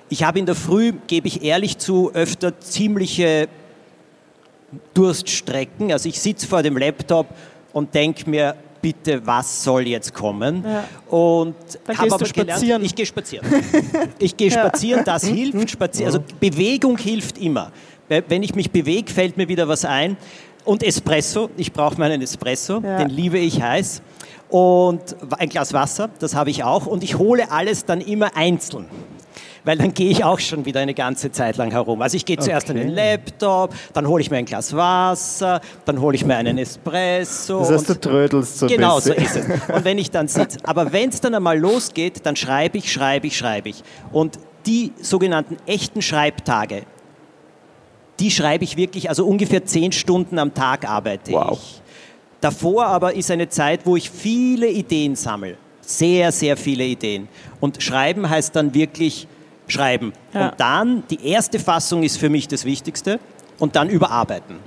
Ich 0.09 0.23
habe 0.23 0.39
in 0.39 0.45
der 0.45 0.55
Früh, 0.55 0.93
gebe 1.07 1.27
ich 1.27 1.43
ehrlich 1.43 1.77
zu, 1.77 2.11
öfter 2.13 2.59
ziemliche 2.59 3.49
Durststrecken. 4.93 5.91
Also 5.91 6.09
ich 6.09 6.19
sitze 6.19 6.47
vor 6.47 6.63
dem 6.63 6.77
Laptop 6.77 7.27
und 7.73 7.93
denke 7.93 8.29
mir, 8.29 8.55
bitte, 8.81 9.25
was 9.25 9.63
soll 9.63 9.87
jetzt 9.87 10.13
kommen? 10.13 10.63
Ja. 10.63 10.83
Und 11.09 11.55
habe 11.87 12.13
aber 12.13 12.25
gelernt, 12.25 12.51
spazieren. 12.51 12.83
ich 12.83 12.95
gehe 12.95 13.05
spazieren. 13.05 13.47
Ich 14.19 14.37
gehe 14.37 14.51
spazieren, 14.51 15.03
das 15.03 15.25
hilft. 15.25 15.71
Spazieren, 15.71 16.07
also 16.13 16.23
Bewegung 16.39 16.97
hilft 16.97 17.37
immer. 17.37 17.71
Wenn 18.07 18.43
ich 18.43 18.53
mich 18.53 18.69
bewege, 18.69 19.11
fällt 19.11 19.37
mir 19.37 19.47
wieder 19.47 19.67
was 19.67 19.85
ein. 19.85 20.17
Und 20.63 20.83
Espresso, 20.83 21.49
ich 21.57 21.71
brauche 21.73 21.97
meinen 21.99 22.21
Espresso, 22.21 22.79
Ja. 22.83 22.97
den 22.99 23.09
liebe 23.09 23.37
ich 23.39 23.61
heiß. 23.61 24.01
Und 24.49 25.15
ein 25.37 25.49
Glas 25.49 25.73
Wasser, 25.73 26.09
das 26.19 26.35
habe 26.35 26.49
ich 26.51 26.63
auch. 26.63 26.85
Und 26.85 27.03
ich 27.03 27.17
hole 27.17 27.49
alles 27.51 27.85
dann 27.85 28.01
immer 28.01 28.35
einzeln. 28.37 28.85
Weil 29.65 29.77
dann 29.77 29.93
gehe 29.93 30.09
ich 30.09 30.23
auch 30.23 30.39
schon 30.39 30.63
wieder 30.65 30.79
eine 30.79 30.93
ganze 30.93 31.31
Zeit 31.31 31.57
lang 31.57 31.71
herum. 31.71 32.01
Also 32.01 32.15
ich 32.17 32.25
gehe 32.25 32.37
zuerst 32.37 32.69
an 32.69 32.75
den 32.77 32.89
Laptop, 32.89 33.73
dann 33.93 34.07
hole 34.07 34.21
ich 34.21 34.29
mir 34.29 34.37
ein 34.37 34.45
Glas 34.45 34.75
Wasser, 34.75 35.59
dann 35.85 35.99
hole 35.99 36.15
ich 36.15 36.23
mir 36.23 36.35
einen 36.37 36.57
Espresso. 36.59 37.59
Das 37.59 37.71
heißt, 37.71 37.89
du 37.89 37.99
trödelst 37.99 38.59
so 38.59 38.67
Genau, 38.67 38.99
so 38.99 39.13
bisschen. 39.13 39.49
ist 39.51 39.61
es. 39.67 39.75
Und 39.75 39.83
wenn 39.83 39.97
ich 39.97 40.11
dann 40.11 40.27
sitze, 40.27 40.59
aber 40.63 40.93
wenn 40.93 41.09
es 41.09 41.19
dann 41.19 41.33
einmal 41.33 41.57
losgeht, 41.59 42.25
dann 42.25 42.35
schreibe 42.35 42.77
ich, 42.77 42.91
schreibe 42.91 43.27
ich, 43.27 43.35
schreibe 43.37 43.69
ich. 43.69 43.83
Und 44.11 44.37
die 44.67 44.93
sogenannten 45.01 45.57
echten 45.65 46.01
Schreibtage, 46.01 46.83
die 48.19 48.31
schreibe 48.31 48.63
ich 48.63 48.77
wirklich, 48.77 49.09
also 49.09 49.25
ungefähr 49.25 49.65
zehn 49.65 49.91
Stunden 49.91 50.39
am 50.39 50.53
Tag 50.53 50.87
arbeite 50.89 51.31
Wow. 51.31 51.59
ich. 51.59 51.81
Davor 52.41 52.85
aber 52.85 53.13
ist 53.15 53.31
eine 53.31 53.49
Zeit, 53.49 53.81
wo 53.85 53.95
ich 53.95 54.09
viele 54.09 54.69
Ideen 54.69 55.15
sammle. 55.15 55.57
Sehr, 55.81 56.31
sehr 56.31 56.55
viele 56.57 56.83
Ideen. 56.83 57.27
Und 57.59 57.81
schreiben 57.81 58.29
heißt 58.29 58.55
dann 58.55 58.73
wirklich 58.73 59.27
schreiben. 59.67 60.13
Ja. 60.33 60.49
Und 60.49 60.59
dann, 60.59 61.03
die 61.09 61.27
erste 61.27 61.59
Fassung 61.59 62.03
ist 62.03 62.17
für 62.17 62.29
mich 62.29 62.47
das 62.47 62.65
Wichtigste. 62.65 63.19
Und 63.57 63.77
dann 63.77 63.89
überarbeiten. 63.89 64.57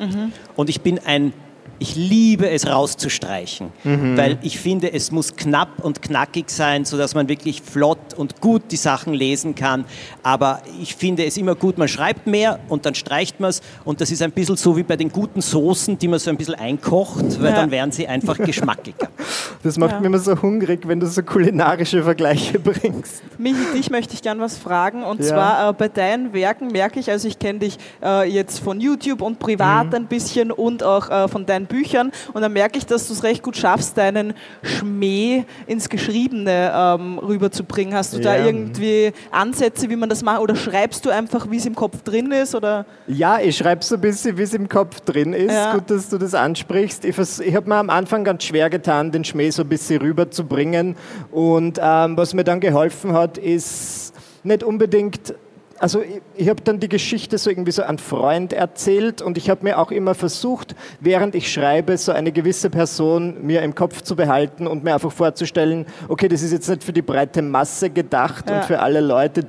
Und 0.57 0.71
ich 0.71 0.81
bin 0.81 0.99
ein, 1.05 1.35
ich 1.78 1.94
liebe 1.94 2.48
es 2.50 2.66
rauszustreichen, 2.66 3.72
weil 4.16 4.38
ich 4.42 4.58
finde, 4.58 4.92
es 4.92 5.10
muss 5.12 5.37
knapp 5.37 5.84
und 5.84 6.02
knackig 6.02 6.50
sein, 6.50 6.84
sodass 6.84 7.14
man 7.14 7.28
wirklich 7.28 7.62
flott 7.62 8.14
und 8.16 8.40
gut 8.40 8.62
die 8.70 8.76
Sachen 8.76 9.14
lesen 9.14 9.54
kann. 9.54 9.84
Aber 10.22 10.60
ich 10.80 10.96
finde 10.96 11.25
es 11.25 11.37
immer 11.37 11.54
gut, 11.54 11.78
man 11.78 11.87
schreibt 11.88 12.26
mehr 12.26 12.58
und 12.68 12.84
dann 12.84 12.94
streicht 12.94 13.38
man 13.40 13.50
es. 13.50 13.60
Und 13.84 14.00
das 14.00 14.10
ist 14.10 14.22
ein 14.22 14.32
bisschen 14.32 14.56
so 14.56 14.76
wie 14.76 14.82
bei 14.82 14.96
den 14.96 15.10
guten 15.10 15.40
Soßen, 15.40 15.98
die 15.98 16.08
man 16.08 16.18
so 16.18 16.30
ein 16.30 16.37
bisschen 16.37 16.54
einkocht, 16.56 17.40
weil 17.40 17.50
Ja. 17.50 17.56
dann 17.56 17.70
werden 17.70 17.92
sie 17.92 18.06
einfach 18.08 18.37
geschmackiger. 18.38 19.08
Das 19.62 19.76
macht 19.76 19.90
Ja. 19.92 19.98
mich 19.98 20.06
immer 20.06 20.18
so 20.20 20.40
hungrig, 20.40 20.87
wenn 20.87 21.00
du 21.00 21.06
so 21.08 21.20
kulinarische 21.22 22.02
Vergleiche 22.04 22.58
bringst. 22.60 23.22
Michi, 23.38 23.56
dich 23.75 23.90
möchte 23.90 24.14
ich 24.14 24.22
gern 24.22 24.40
was 24.40 24.56
fragen. 24.56 25.02
Und 25.02 25.20
Ja. 25.20 25.26
zwar 25.26 25.68
äh, 25.70 25.72
bei 25.72 25.88
deinen 25.88 26.32
Werken 26.32 26.68
merke 26.68 27.00
ich, 27.00 27.10
also 27.10 27.26
ich 27.26 27.38
kenne 27.40 27.58
dich 27.60 27.76
äh, 28.02 28.30
jetzt 28.30 28.60
von 28.60 28.80
YouTube 28.80 29.20
und 29.20 29.38
privat 29.40 29.92
ein 29.94 30.06
bisschen 30.06 30.52
und 30.52 30.82
auch 30.84 31.10
äh, 31.10 31.26
von 31.28 31.44
deinen 31.44 31.57
Büchern. 31.66 32.12
Und 32.32 32.42
dann 32.42 32.52
merke 32.52 32.78
ich, 32.78 32.86
dass 32.86 33.06
du 33.08 33.12
es 33.14 33.22
recht 33.22 33.42
gut 33.42 33.56
schaffst, 33.56 33.96
deinen 33.98 34.34
Schmäh 34.62 35.44
ins 35.66 35.88
Geschriebene 35.88 36.72
ähm, 36.74 37.18
rüberzubringen. 37.18 37.94
Hast 37.94 38.14
du 38.14 38.18
da 38.20 38.36
Ja. 38.36 38.46
irgendwie 38.46 39.12
Ansätze, 39.30 39.88
wie 39.90 39.96
man 39.96 40.08
das 40.08 40.22
macht? 40.22 40.40
Oder 40.40 40.56
schreibst 40.56 41.04
du 41.04 41.10
einfach, 41.10 41.50
wie 41.50 41.56
es 41.56 41.66
im 41.66 41.74
Kopf 41.74 42.02
drin 42.02 42.30
ist? 42.32 42.54
Oder? 42.54 42.86
Ja, 43.06 43.40
ich 43.40 43.56
schreibe 43.56 43.84
so 43.84 43.94
ein 43.96 44.00
bisschen, 44.00 44.36
wie 44.38 44.42
es 44.42 44.54
im 44.54 44.68
Kopf 44.68 45.00
drin 45.00 45.32
ist. 45.32 45.52
Ja. 45.52 45.74
Gut, 45.74 45.90
dass 45.90 46.08
du 46.08 46.18
das 46.18 46.34
ansprichst. 46.34 47.04
Ich, 47.04 47.16
ich 47.18 47.54
habe 47.54 47.68
mir 47.68 47.76
am 47.76 47.90
Anfang 47.90 48.24
ganz 48.24 48.44
schwer 48.44 48.70
getan, 48.70 49.10
den 49.12 49.24
Schmäh 49.24 49.50
so 49.50 49.62
ein 49.62 49.68
bisschen 49.68 50.00
rüberzubringen. 50.00 50.96
Und 51.30 51.78
ähm, 51.82 52.16
was 52.16 52.34
mir 52.34 52.44
dann 52.44 52.60
geholfen 52.60 53.12
hat, 53.12 53.38
ist 53.38 54.12
nicht 54.42 54.62
unbedingt. 54.62 55.34
Also 55.80 56.00
ich, 56.02 56.20
ich 56.35 56.49
habe 56.49 56.61
dann 56.62 56.80
die 56.80 56.88
Geschichte 56.88 57.38
so 57.38 57.50
irgendwie 57.50 57.70
so 57.70 57.82
an 57.82 57.99
Freund 57.99 58.52
erzählt 58.52 59.23
und 59.23 59.38
ich 59.38 59.49
habe 59.49 59.64
mir 59.64 59.78
auch 59.78 59.90
immer 59.92 60.14
versucht, 60.14 60.75
während 61.00 61.35
ich 61.35 61.52
schreibe, 61.52 61.97
so 61.97 62.11
eine 62.12 62.32
gewisse 62.32 62.68
Person 62.68 63.47
mir 63.47 63.62
im 63.62 63.75
Kopf 63.75 64.02
zu 64.02 64.16
behalten 64.16 64.66
und 64.66 64.82
mir 64.82 64.94
einfach 64.94 65.12
vorzustellen, 65.12 65.87
okay, 66.08 66.26
das 66.28 66.42
ist 66.42 66.50
jetzt 66.52 66.68
nicht 66.68 66.82
für 66.82 66.92
die 66.92 67.02
breite 67.02 67.42
Masse 67.42 67.90
gedacht 67.90 68.50
Ja. 68.50 68.56
und 68.56 68.64
für 68.64 68.80
alle 68.80 69.00
Leute, 69.00 69.44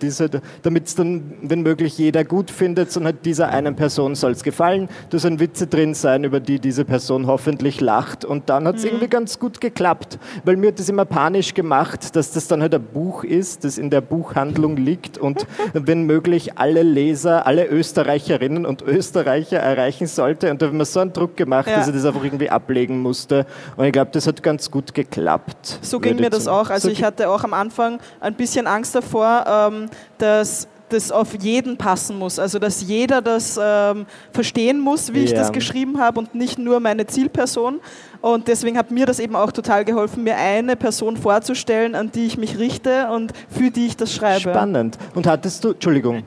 damit 0.61 0.87
es 0.87 0.95
dann, 0.95 1.33
wenn 1.41 1.61
möglich, 1.61 1.97
jeder 1.97 2.23
gut 2.23 2.51
findet, 2.51 2.91
sondern 2.91 3.17
dieser 3.25 3.49
einen 3.49 3.75
Person 3.75 4.13
soll 4.15 4.31
es 4.33 4.43
gefallen. 4.43 4.87
Da 5.09 5.17
sollen 5.17 5.39
Witze 5.39 5.65
drin 5.65 5.95
sein, 5.95 6.23
über 6.23 6.39
die 6.39 6.59
diese 6.59 6.85
Person 6.85 7.25
hoffentlich 7.25 7.81
lacht. 7.81 8.23
Und 8.23 8.49
dann 8.49 8.67
hat 8.67 8.75
es 8.75 8.83
irgendwie 8.85 9.07
ganz 9.07 9.39
gut 9.39 9.59
geklappt, 9.59 10.19
weil 10.45 10.57
mir 10.57 10.67
hat 10.67 10.79
das 10.79 10.89
immer 10.89 11.05
panisch 11.05 11.53
gemacht, 11.55 12.15
dass 12.15 12.31
das 12.31 12.47
dann 12.47 12.61
halt 12.61 12.75
ein 12.75 12.83
Buch 12.83 13.23
ist, 13.23 13.63
das 13.63 13.77
in 13.79 13.89
der 13.89 14.01
Buchhandlung 14.01 14.77
liegt 14.77 15.17
und 15.17 15.47
wenn 15.73 16.03
möglich 16.03 16.18
alle 16.57 16.83
Leser, 16.83 17.45
alle 17.47 17.65
Österreicherinnen 17.67 18.65
und 18.65 18.81
Österreicher 18.81 19.57
erreichen 19.59 20.07
sollte. 20.07 20.51
Und 20.51 20.61
da 20.61 20.67
habe 20.67 20.75
ich 20.75 20.79
mir 20.79 20.85
so 20.85 20.99
einen 20.99 21.13
Druck 21.13 21.35
gemacht, 21.37 21.67
Ja. 21.67 21.77
dass 21.77 21.87
ich 21.87 21.93
das 21.93 22.05
einfach 22.05 22.23
irgendwie 22.23 22.49
ablegen 22.49 23.01
musste. 23.01 23.45
Und 23.77 23.85
ich 23.85 23.91
glaube, 23.91 24.11
das 24.11 24.27
hat 24.27 24.41
ganz 24.43 24.69
gut 24.69 24.93
geklappt. 24.93 25.79
So 25.81 25.99
ging 25.99 26.17
mir 26.17 26.29
das 26.29 26.47
auch. 26.47 26.69
Also 26.69 26.87
So 26.87 26.91
ich 26.91 27.03
hatte 27.03 27.29
auch 27.29 27.43
am 27.43 27.53
Anfang 27.53 27.99
ein 28.19 28.33
bisschen 28.35 28.67
Angst 28.67 28.95
davor, 28.95 29.45
ähm, 29.71 29.89
dass 30.17 30.67
das 30.89 31.11
auf 31.11 31.33
jeden 31.41 31.77
passen 31.77 32.17
muss. 32.17 32.39
Also 32.39 32.59
dass 32.59 32.81
jeder 32.81 33.21
das 33.21 33.59
ähm, 33.61 34.05
verstehen 34.31 34.79
muss, 34.79 35.13
wie 35.13 35.23
ich 35.23 35.31
Ja. 35.31 35.37
das 35.39 35.51
geschrieben 35.51 35.99
habe 35.99 36.19
und 36.19 36.35
nicht 36.35 36.59
nur 36.59 36.79
meine 36.79 37.05
Zielperson. 37.07 37.79
Und 38.21 38.47
deswegen 38.47 38.77
hat 38.77 38.91
mir 38.91 39.05
das 39.05 39.19
eben 39.19 39.35
auch 39.35 39.51
total 39.51 39.85
geholfen, 39.85 40.23
mir 40.23 40.35
eine 40.35 40.75
Person 40.75 41.15
vorzustellen, 41.15 41.95
an 41.95 42.11
die 42.11 42.25
ich 42.25 42.37
mich 42.37 42.57
richte 42.59 43.07
und 43.11 43.31
für 43.49 43.71
die 43.71 43.85
ich 43.85 43.95
das 43.95 44.13
schreibe. 44.13 44.41
Spannend. 44.41 44.97
Und 45.15 45.25
hattest 45.25 45.63
du, 45.63 45.71
Entschuldigung, 45.71 46.23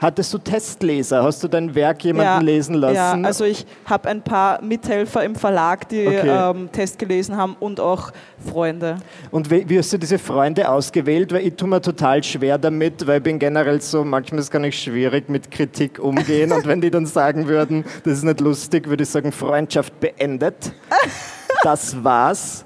hattest 0.00 0.32
du 0.34 0.38
Testleser? 0.38 1.22
Hast 1.22 1.42
du 1.42 1.48
dein 1.48 1.74
Werk 1.74 2.04
jemanden 2.04 2.44
lesen 2.46 2.74
lassen? 2.74 2.94
Ja, 2.94 3.12
also 3.22 3.44
ich 3.44 3.66
habe 3.84 4.08
ein 4.08 4.22
paar 4.22 4.62
Mithelfer 4.62 5.24
im 5.24 5.34
Verlag, 5.34 5.88
die 5.88 6.06
Okay. 6.06 6.50
ähm, 6.50 6.70
Test 6.72 6.98
gelesen 6.98 7.36
haben 7.36 7.56
und 7.60 7.80
auch 7.80 8.10
Freunde. 8.50 8.96
Und 9.30 9.50
wie, 9.50 9.68
wie 9.68 9.78
hast 9.78 9.92
du 9.92 9.98
diese 9.98 10.18
Freunde 10.18 10.68
ausgewählt? 10.70 11.32
Weil 11.32 11.46
ich 11.46 11.54
tue 11.54 11.68
mir 11.68 11.80
total 11.80 12.22
schwer 12.22 12.58
damit, 12.58 13.06
weil 13.06 13.18
ich 13.18 13.22
bin 13.24 13.38
generell 13.38 13.80
so, 13.80 14.04
manchmal 14.04 14.38
ist 14.40 14.46
es 14.46 14.50
gar 14.50 14.60
nicht 14.60 14.80
schwierig 14.80 15.28
mit 15.28 15.50
Kritik 15.50 15.98
umgehen. 15.98 16.52
und 16.52 16.66
wenn 16.66 16.80
die 16.80 16.90
dann 16.90 17.06
sagen 17.06 17.48
würden, 17.48 17.84
das 18.04 18.14
ist 18.14 18.24
nicht 18.24 18.40
lustig, 18.40 18.88
würde 18.88 19.02
ich 19.02 19.10
sagen, 19.10 19.32
Freundschaft 19.32 19.98
beendet. 20.00 20.72
Das 21.64 22.04
war's. 22.04 22.64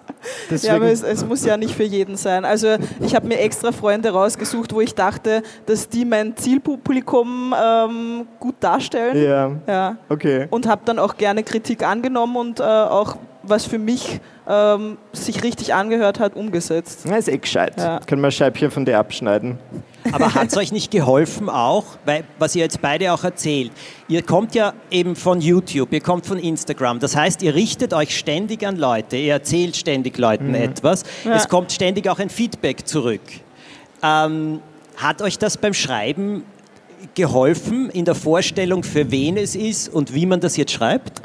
Ja, 0.51 0.77
aber 0.77 0.87
Deswegen, 0.87 0.87
es, 0.87 1.03
es 1.03 1.25
muss 1.27 1.45
ja 1.45 1.57
nicht 1.57 1.75
für 1.75 1.83
jeden 1.85 2.17
sein. 2.17 2.45
Also 2.45 2.77
ich 3.01 3.15
habe 3.15 3.27
mir 3.27 3.39
extra 3.41 3.73
Freunde 3.73 4.11
rausgesucht, 4.11 4.73
wo 4.75 4.81
ich 4.81 4.95
dachte, 4.95 5.43
dass 5.67 5.89
die 5.89 6.05
mein 6.05 6.37
Zielpublikum 6.37 7.55
ähm, 7.61 8.27
gut 8.41 8.57
darstellen. 8.61 9.17
ja, 9.23 9.51
Ja. 9.67 9.97
okay. 10.09 10.47
Und 10.51 10.67
habe 10.67 10.83
dann 10.85 10.99
auch 10.99 11.17
gerne 11.17 11.43
Kritik 11.43 11.83
angenommen 11.87 12.37
und 12.37 12.61
äh, 12.61 12.63
auch 12.63 13.17
was 13.43 13.67
für 13.67 13.79
mich 13.79 14.21
ähm, 14.49 14.99
sich 15.13 15.43
richtig 15.43 15.75
angehört 15.75 16.21
hat, 16.21 16.37
umgesetzt. 16.37 17.01
Na, 17.09 17.17
ist 17.17 17.29
eh 17.29 17.39
gescheit. 17.39 17.75
Ja. 17.77 18.01
Können 18.07 18.23
wir 18.23 18.29
ein 18.29 18.33
Scheibchen 18.33 18.71
von 18.71 18.85
dir 18.85 18.99
abschneiden? 18.99 19.59
Aber 20.11 20.35
hat 20.35 20.49
es 20.49 20.57
euch 20.57 20.73
nicht 20.73 20.91
geholfen 20.91 21.49
auch, 21.49 21.85
weil, 22.05 22.25
was 22.39 22.57
ihr 22.57 22.63
jetzt 22.63 22.81
beide 22.83 23.13
auch 23.13 23.23
erzählt? 23.23 23.71
Ihr 24.09 24.23
kommt 24.23 24.55
ja 24.55 24.75
eben 24.91 25.15
von 25.15 25.41
YouTube, 25.41 25.93
ihr 25.93 26.01
kommt 26.01 26.27
von 26.27 26.39
Instagram. 26.39 26.99
Das 26.99 27.15
heißt, 27.15 27.43
ihr 27.43 27.55
richtet 27.55 27.95
euch 27.95 28.17
ständig 28.17 28.67
an 28.67 28.77
Leute, 28.77 29.17
ihr 29.17 29.33
erzählt 29.33 29.77
ständig 29.77 30.19
Leuten 30.19 30.55
etwas. 30.55 31.05
Ja. 31.25 31.37
Es 31.37 31.49
kommt 31.49 31.73
ständig 31.73 32.09
auch 32.09 32.19
ein 32.19 32.31
Feedback 32.31 32.87
zurück. 32.87 33.23
Ähm, 34.03 34.61
hat 34.97 35.23
euch 35.23 35.39
das 35.39 35.57
beim 35.57 35.75
Schreiben 35.75 36.45
geholfen 37.15 37.91
in 37.91 38.05
der 38.05 38.15
Vorstellung, 38.15 38.83
für 38.83 39.11
wen 39.11 39.37
es 39.37 39.55
ist 39.55 39.89
und 39.89 40.15
wie 40.15 40.27
man 40.27 40.41
das 40.41 40.57
jetzt 40.57 40.73
schreibt? 40.73 41.23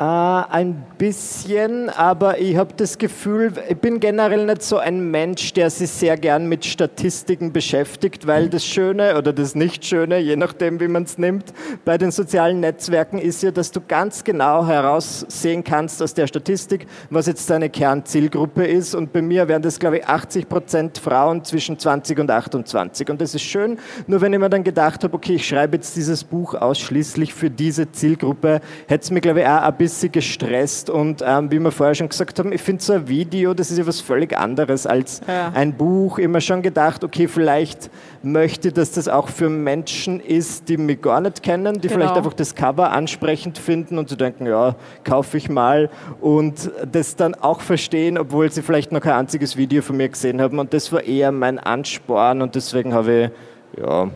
Äh, 0.00 0.02
ein 0.02 0.82
bisschen, 0.96 1.90
aber 1.90 2.38
ich 2.38 2.56
habe 2.56 2.72
das 2.74 2.96
Gefühl, 2.96 3.52
ich 3.68 3.76
bin 3.76 4.00
generell 4.00 4.46
nicht 4.46 4.62
so 4.62 4.78
ein 4.78 5.10
Mensch, 5.10 5.52
der 5.52 5.68
sich 5.68 5.90
sehr 5.90 6.16
gern 6.16 6.48
mit 6.48 6.64
Statistiken 6.64 7.52
beschäftigt, 7.52 8.26
weil 8.26 8.48
das 8.48 8.64
Schöne 8.64 9.18
oder 9.18 9.34
das 9.34 9.54
Nicht-Schöne, 9.54 10.18
je 10.18 10.36
nachdem, 10.36 10.80
wie 10.80 10.88
man 10.88 11.02
es 11.02 11.18
nimmt, 11.18 11.52
bei 11.84 11.98
den 11.98 12.12
sozialen 12.12 12.60
Netzwerken 12.60 13.18
ist 13.18 13.42
ja, 13.42 13.50
dass 13.50 13.72
du 13.72 13.82
ganz 13.86 14.24
genau 14.24 14.66
heraussehen 14.66 15.64
kannst 15.64 16.02
aus 16.02 16.14
der 16.14 16.26
Statistik, 16.26 16.86
was 17.10 17.26
jetzt 17.26 17.50
deine 17.50 17.68
Kernzielgruppe 17.68 18.64
ist. 18.64 18.94
Und 18.94 19.12
bei 19.12 19.20
mir 19.20 19.48
wären 19.48 19.60
das, 19.60 19.78
glaube 19.78 19.98
ich, 19.98 20.06
80 20.06 20.48
Prozent 20.48 20.96
Frauen 20.96 21.44
zwischen 21.44 21.78
20 21.78 22.20
und 22.20 22.30
28. 22.30 23.10
Und 23.10 23.20
das 23.20 23.34
ist 23.34 23.42
schön. 23.42 23.78
Nur 24.06 24.22
wenn 24.22 24.32
ich 24.32 24.38
mir 24.38 24.48
dann 24.48 24.64
gedacht 24.64 25.04
habe, 25.04 25.14
okay, 25.14 25.34
ich 25.34 25.46
schreibe 25.46 25.76
jetzt 25.76 25.94
dieses 25.94 26.24
Buch 26.24 26.54
ausschließlich 26.54 27.34
für 27.34 27.50
diese 27.50 27.92
Zielgruppe, 27.92 28.62
hätte 28.86 29.04
es 29.04 29.10
mir, 29.10 29.20
glaube 29.20 29.40
ich, 29.40 29.46
auch 29.46 29.60
ein 29.60 29.76
bisschen 29.76 29.89
bisschen 29.90 30.12
gestresst 30.12 30.88
und 30.90 31.22
ähm, 31.26 31.50
wie 31.50 31.58
wir 31.58 31.70
vorher 31.70 31.94
schon 31.94 32.08
gesagt 32.08 32.38
haben, 32.38 32.52
ich 32.52 32.60
finde 32.62 32.82
so 32.82 32.92
ein 32.94 33.08
Video, 33.08 33.52
das 33.54 33.70
ist 33.70 33.78
ja 33.78 33.86
was 33.86 34.00
völlig 34.00 34.36
anderes 34.36 34.86
als 34.86 35.20
Ja. 35.26 35.50
ein 35.54 35.74
Buch. 35.76 36.18
Immer 36.18 36.40
schon 36.40 36.62
gedacht, 36.62 37.04
okay, 37.04 37.28
vielleicht 37.28 37.90
möchte 38.22 38.68
ich, 38.68 38.74
dass 38.74 38.92
das 38.92 39.08
auch 39.08 39.28
für 39.28 39.48
Menschen 39.48 40.20
ist, 40.20 40.68
die 40.68 40.76
mich 40.76 41.00
gar 41.02 41.20
nicht 41.20 41.42
kennen, 41.42 41.74
die 41.80 41.88
Genau. 41.88 42.00
vielleicht 42.00 42.16
einfach 42.16 42.34
das 42.34 42.54
Cover 42.54 42.90
ansprechend 42.92 43.58
finden 43.58 43.98
und 43.98 44.08
sie 44.08 44.16
denken, 44.16 44.46
ja, 44.46 44.76
kaufe 45.04 45.36
ich 45.36 45.48
mal 45.48 45.90
und 46.20 46.70
das 46.90 47.16
dann 47.16 47.34
auch 47.34 47.60
verstehen, 47.60 48.16
obwohl 48.18 48.50
sie 48.52 48.62
vielleicht 48.62 48.92
noch 48.92 49.00
kein 49.00 49.14
einziges 49.14 49.56
Video 49.56 49.82
von 49.82 49.96
mir 49.96 50.08
gesehen 50.08 50.40
haben. 50.40 50.58
Und 50.58 50.72
das 50.72 50.92
war 50.92 51.02
eher 51.02 51.32
mein 51.32 51.58
Ansporn 51.58 52.42
und 52.42 52.54
deswegen 52.54 52.94
habe 52.94 53.30
ich, 53.76 53.80
ja, 53.82 54.10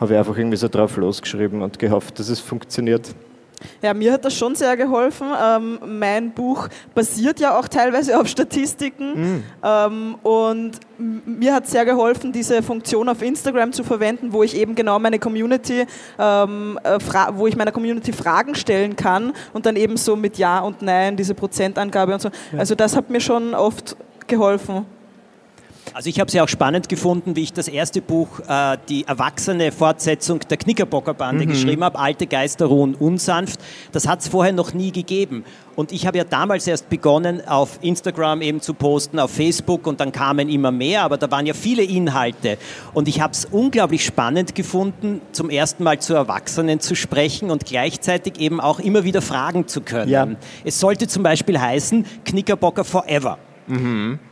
habe 0.00 0.12
ich 0.12 0.18
einfach 0.18 0.36
irgendwie 0.36 0.56
so 0.56 0.68
drauf 0.68 0.96
losgeschrieben 0.96 1.62
und 1.62 1.78
gehofft, 1.78 2.18
dass 2.18 2.28
es 2.28 2.40
funktioniert. 2.40 3.14
Ja, 3.82 3.94
mir 3.94 4.12
hat 4.12 4.24
das 4.24 4.34
schon 4.34 4.54
sehr 4.54 4.76
geholfen. 4.76 5.28
Ähm, 5.42 5.78
mein 5.98 6.32
Buch 6.32 6.68
basiert 6.94 7.40
ja 7.40 7.58
auch 7.58 7.68
teilweise 7.68 8.18
auf 8.18 8.26
Statistiken. 8.28 9.42
Ähm, 9.62 10.14
und 10.22 10.72
mir 10.98 11.54
hat 11.54 11.66
sehr 11.66 11.84
geholfen, 11.84 12.32
diese 12.32 12.62
Funktion 12.62 13.08
auf 13.08 13.22
Instagram 13.22 13.72
zu 13.72 13.84
verwenden, 13.84 14.32
wo 14.32 14.42
ich 14.42 14.56
eben 14.56 14.74
genau 14.74 14.98
meine 14.98 15.18
Community, 15.18 15.86
ähm, 16.18 16.78
äh, 16.82 16.98
wo 17.34 17.46
ich 17.46 17.56
meiner 17.56 17.72
Community 17.72 18.12
Fragen 18.12 18.54
stellen 18.54 18.96
kann 18.96 19.32
und 19.52 19.66
dann 19.66 19.76
eben 19.76 19.96
so 19.96 20.16
mit 20.16 20.38
Ja 20.38 20.60
und 20.60 20.82
Nein 20.82 21.16
diese 21.16 21.34
Prozentangabe 21.34 22.14
und 22.14 22.20
so. 22.20 22.30
Also 22.56 22.74
das 22.74 22.96
hat 22.96 23.10
mir 23.10 23.20
schon 23.20 23.54
oft 23.54 23.96
geholfen. 24.26 24.86
Also 25.92 26.08
ich 26.08 26.20
habe 26.20 26.28
es 26.28 26.34
ja 26.34 26.44
auch 26.44 26.48
spannend 26.48 26.88
gefunden, 26.88 27.36
wie 27.36 27.42
ich 27.42 27.52
das 27.52 27.68
erste 27.68 28.00
Buch, 28.00 28.40
äh, 28.48 28.78
die 28.88 29.06
erwachsene 29.06 29.72
Fortsetzung 29.72 30.40
der 30.40 30.56
Knickerbockerbande 30.56 31.46
geschrieben 31.46 31.84
habe, 31.84 31.98
Alte 31.98 32.26
Geister 32.26 32.66
ruhen 32.66 32.94
unsanft. 32.94 33.60
Das 33.92 34.06
hat 34.06 34.20
es 34.20 34.28
vorher 34.28 34.52
noch 34.52 34.72
nie 34.72 34.92
gegeben. 34.92 35.44
Und 35.76 35.92
ich 35.92 36.06
habe 36.06 36.18
ja 36.18 36.24
damals 36.24 36.66
erst 36.66 36.90
begonnen, 36.90 37.46
auf 37.46 37.78
Instagram 37.80 38.42
eben 38.42 38.60
zu 38.60 38.74
posten, 38.74 39.18
auf 39.18 39.30
Facebook 39.30 39.86
und 39.86 40.00
dann 40.00 40.12
kamen 40.12 40.48
immer 40.48 40.70
mehr, 40.70 41.02
aber 41.02 41.16
da 41.16 41.30
waren 41.30 41.46
ja 41.46 41.54
viele 41.54 41.82
Inhalte. 41.82 42.58
Und 42.92 43.08
ich 43.08 43.20
habe 43.20 43.32
es 43.32 43.46
unglaublich 43.46 44.04
spannend 44.04 44.54
gefunden, 44.54 45.20
zum 45.32 45.48
ersten 45.48 45.84
Mal 45.84 45.98
zu 45.98 46.14
Erwachsenen 46.14 46.80
zu 46.80 46.94
sprechen 46.94 47.50
und 47.50 47.64
gleichzeitig 47.64 48.38
eben 48.38 48.60
auch 48.60 48.78
immer 48.78 49.04
wieder 49.04 49.22
fragen 49.22 49.68
zu 49.68 49.80
können. 49.80 50.10
Ja. 50.10 50.28
Es 50.64 50.80
sollte 50.80 51.08
zum 51.08 51.22
Beispiel 51.22 51.58
heißen 51.58 52.04
Knickerbocker 52.24 52.84
Forever. 52.84 53.38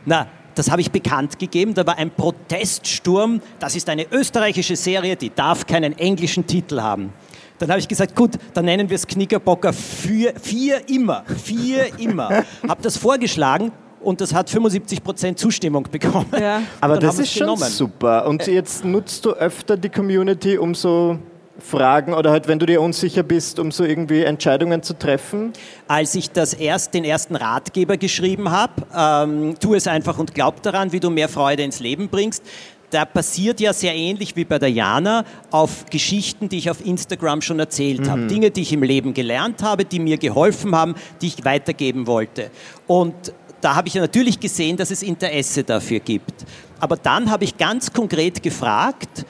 Na, 0.05 0.27
das 0.59 0.69
habe 0.69 0.81
ich 0.81 0.91
bekannt 0.91 1.39
gegeben. 1.39 1.73
Da 1.73 1.87
war 1.87 1.97
ein 1.97 2.11
Proteststurm. 2.11 3.41
Das 3.59 3.77
ist 3.77 3.87
eine 3.87 4.05
österreichische 4.11 4.75
Serie, 4.75 5.15
die 5.15 5.33
darf 5.33 5.65
keinen 5.65 5.97
englischen 5.97 6.45
Titel 6.45 6.81
haben. 6.81 7.13
Dann 7.59 7.69
habe 7.69 7.79
ich 7.79 7.87
gesagt, 7.87 8.13
gut, 8.13 8.31
dann 8.53 8.65
nennen 8.65 8.89
wir 8.89 8.95
es 8.95 9.07
Knickerbocker 9.07 9.71
für 9.71 10.33
vier 10.41 10.89
immer. 10.89 11.23
Vier 11.25 11.97
immer. 11.97 12.43
Habe 12.67 12.81
das 12.81 12.97
vorgeschlagen 12.97 13.71
und 14.01 14.21
das 14.21 14.33
hat 14.33 14.49
75% 14.49 15.35
Zustimmung 15.35 15.87
bekommen. 15.89 16.27
Ja. 16.39 16.61
Aber 16.79 16.97
das 16.97 17.19
ist 17.19 17.31
schon 17.31 17.47
genommen. 17.47 17.63
super. 17.63 18.27
Und 18.27 18.45
jetzt 18.47 18.83
nutzt 18.83 19.25
du 19.25 19.31
öfter 19.31 19.77
die 19.77 19.89
Community, 19.89 20.57
um 20.57 20.75
so 20.75 21.19
Fragen 21.61 22.13
oder 22.13 22.31
halt, 22.31 22.47
wenn 22.47 22.59
du 22.59 22.65
dir 22.65 22.81
unsicher 22.81 23.23
bist, 23.23 23.59
um 23.59 23.71
so 23.71 23.83
irgendwie 23.83 24.23
Entscheidungen 24.23 24.83
zu 24.83 24.97
treffen? 24.97 25.53
Als 25.87 26.15
ich 26.15 26.31
das 26.31 26.53
erst, 26.53 26.93
den 26.93 27.03
ersten 27.03 27.35
Ratgeber 27.35 27.97
geschrieben 27.97 28.51
habe, 28.51 28.73
ähm, 28.95 29.55
tu 29.59 29.73
es 29.73 29.87
einfach 29.87 30.17
und 30.17 30.33
glaub 30.33 30.61
daran, 30.61 30.91
wie 30.91 30.99
du 30.99 31.09
mehr 31.09 31.29
Freude 31.29 31.63
ins 31.63 31.79
Leben 31.79 32.09
bringst, 32.09 32.43
da 32.89 33.05
passiert 33.05 33.59
ja 33.59 33.71
sehr 33.71 33.95
ähnlich 33.95 34.35
wie 34.35 34.45
bei 34.45 34.57
der 34.57 34.71
Jana 34.71 35.23
auf 35.51 35.85
Geschichten, 35.89 36.49
die 36.49 36.57
ich 36.57 36.69
auf 36.69 36.83
Instagram 36.83 37.41
schon 37.41 37.59
erzählt 37.59 38.09
habe. 38.09 38.27
Dinge, 38.27 38.51
die 38.51 38.61
ich 38.61 38.73
im 38.73 38.83
Leben 38.83 39.13
gelernt 39.13 39.61
habe, 39.61 39.85
die 39.85 39.99
mir 39.99 40.17
geholfen 40.17 40.75
haben, 40.75 40.95
die 41.21 41.27
ich 41.27 41.45
weitergeben 41.45 42.07
wollte. 42.07 42.49
Und 42.87 43.13
da 43.61 43.75
habe 43.75 43.87
ich 43.87 43.93
ja 43.93 44.01
natürlich 44.01 44.39
gesehen, 44.39 44.77
dass 44.77 44.89
es 44.89 45.03
Interesse 45.03 45.63
dafür 45.63 45.99
gibt. 45.99 46.45
Aber 46.79 46.95
dann 46.95 47.29
habe 47.29 47.43
ich 47.43 47.57
ganz 47.57 47.91
konkret 47.91 48.41
gefragt, 48.41 49.25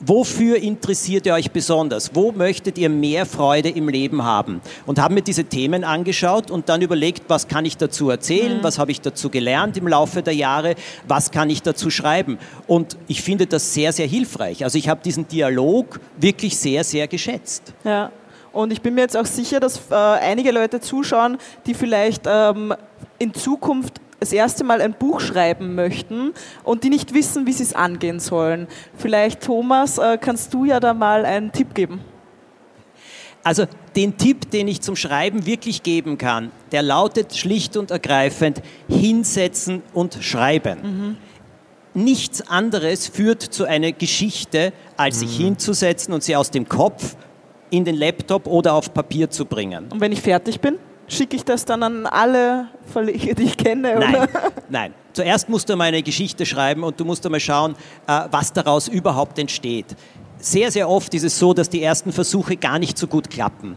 Wofür 0.00 0.56
interessiert 0.56 1.26
ihr 1.26 1.34
euch 1.34 1.50
besonders? 1.50 2.14
Wo 2.14 2.32
möchtet 2.32 2.78
ihr 2.78 2.88
mehr 2.88 3.26
Freude 3.26 3.68
im 3.68 3.88
Leben 3.90 4.24
haben? 4.24 4.62
Und 4.86 4.98
haben 4.98 5.14
mir 5.14 5.20
diese 5.20 5.44
Themen 5.44 5.84
angeschaut 5.84 6.50
und 6.50 6.70
dann 6.70 6.80
überlegt, 6.80 7.24
was 7.28 7.48
kann 7.48 7.66
ich 7.66 7.76
dazu 7.76 8.08
erzählen? 8.08 8.60
Was 8.62 8.78
habe 8.78 8.92
ich 8.92 9.02
dazu 9.02 9.28
gelernt 9.28 9.76
im 9.76 9.86
Laufe 9.86 10.22
der 10.22 10.34
Jahre? 10.34 10.74
Was 11.06 11.30
kann 11.30 11.50
ich 11.50 11.60
dazu 11.60 11.90
schreiben? 11.90 12.38
Und 12.66 12.96
ich 13.08 13.20
finde 13.20 13.46
das 13.46 13.74
sehr, 13.74 13.92
sehr 13.92 14.06
hilfreich. 14.06 14.64
Also 14.64 14.78
ich 14.78 14.88
habe 14.88 15.02
diesen 15.04 15.28
Dialog 15.28 16.00
wirklich 16.16 16.56
sehr, 16.56 16.82
sehr 16.82 17.06
geschätzt. 17.06 17.74
Ja. 17.84 18.10
Und 18.52 18.72
ich 18.72 18.80
bin 18.80 18.94
mir 18.94 19.02
jetzt 19.02 19.16
auch 19.16 19.26
sicher, 19.26 19.60
dass 19.60 19.80
äh, 19.90 19.94
einige 19.94 20.50
Leute 20.50 20.80
zuschauen, 20.80 21.36
die 21.66 21.74
vielleicht 21.74 22.22
ähm, 22.26 22.74
in 23.18 23.34
Zukunft 23.34 24.00
das 24.20 24.32
erste 24.32 24.64
Mal 24.64 24.80
ein 24.82 24.92
Buch 24.92 25.20
schreiben 25.20 25.74
möchten 25.74 26.32
und 26.62 26.84
die 26.84 26.90
nicht 26.90 27.14
wissen, 27.14 27.46
wie 27.46 27.52
sie 27.52 27.62
es 27.62 27.74
angehen 27.74 28.20
sollen. 28.20 28.68
Vielleicht, 28.96 29.42
Thomas, 29.42 29.98
äh, 29.98 30.18
kannst 30.20 30.54
du 30.54 30.66
ja 30.66 30.78
da 30.78 30.94
mal 30.94 31.24
einen 31.24 31.52
Tipp 31.52 31.74
geben. 31.74 32.00
Also 33.42 33.64
den 33.96 34.18
Tipp, 34.18 34.50
den 34.50 34.68
ich 34.68 34.82
zum 34.82 34.96
Schreiben 34.96 35.46
wirklich 35.46 35.82
geben 35.82 36.18
kann, 36.18 36.52
der 36.72 36.82
lautet 36.82 37.34
schlicht 37.34 37.78
und 37.78 37.90
ergreifend, 37.90 38.60
hinsetzen 38.86 39.82
und 39.94 40.18
schreiben. 40.20 41.16
Nichts 41.94 42.46
anderes 42.46 43.08
führt 43.08 43.42
zu 43.42 43.64
einer 43.64 43.92
Geschichte, 43.92 44.74
als 44.98 45.20
sich 45.20 45.38
hinzusetzen 45.38 46.12
und 46.12 46.22
sie 46.22 46.36
aus 46.36 46.50
dem 46.50 46.68
Kopf 46.68 47.16
in 47.70 47.84
den 47.84 47.96
Laptop 47.96 48.46
oder 48.46 48.74
auf 48.74 48.92
Papier 48.92 49.30
zu 49.30 49.46
bringen. 49.46 49.86
Und 49.90 50.00
wenn 50.00 50.12
ich 50.12 50.20
fertig 50.20 50.60
bin, 50.60 50.78
schicke 51.12 51.36
ich 51.36 51.44
das 51.44 51.64
dann 51.64 51.82
an 51.82 52.06
alle 52.06 52.68
Verleger, 52.86 53.34
die 53.34 53.44
ich 53.44 53.56
kenne? 53.56 53.96
Nein, 53.98 54.14
Oder? 54.14 54.28
nein. 54.68 54.94
Zuerst 55.12 55.48
musst 55.48 55.68
du 55.68 55.76
mal 55.76 55.84
eine 55.84 56.02
Geschichte 56.02 56.46
schreiben 56.46 56.84
und 56.84 56.98
du 57.00 57.04
musst 57.04 57.24
einmal 57.26 57.40
schauen, 57.40 57.74
äh, 58.06 58.22
was 58.30 58.52
daraus 58.52 58.88
überhaupt 58.88 59.38
entsteht. 59.38 59.86
Sehr, 60.38 60.70
sehr 60.70 60.88
oft 60.88 61.12
ist 61.12 61.24
es 61.24 61.38
so, 61.38 61.52
dass 61.52 61.68
die 61.68 61.82
ersten 61.82 62.12
Versuche 62.12 62.56
gar 62.56 62.78
nicht 62.78 62.96
so 62.96 63.06
gut 63.06 63.28
klappen. 63.28 63.76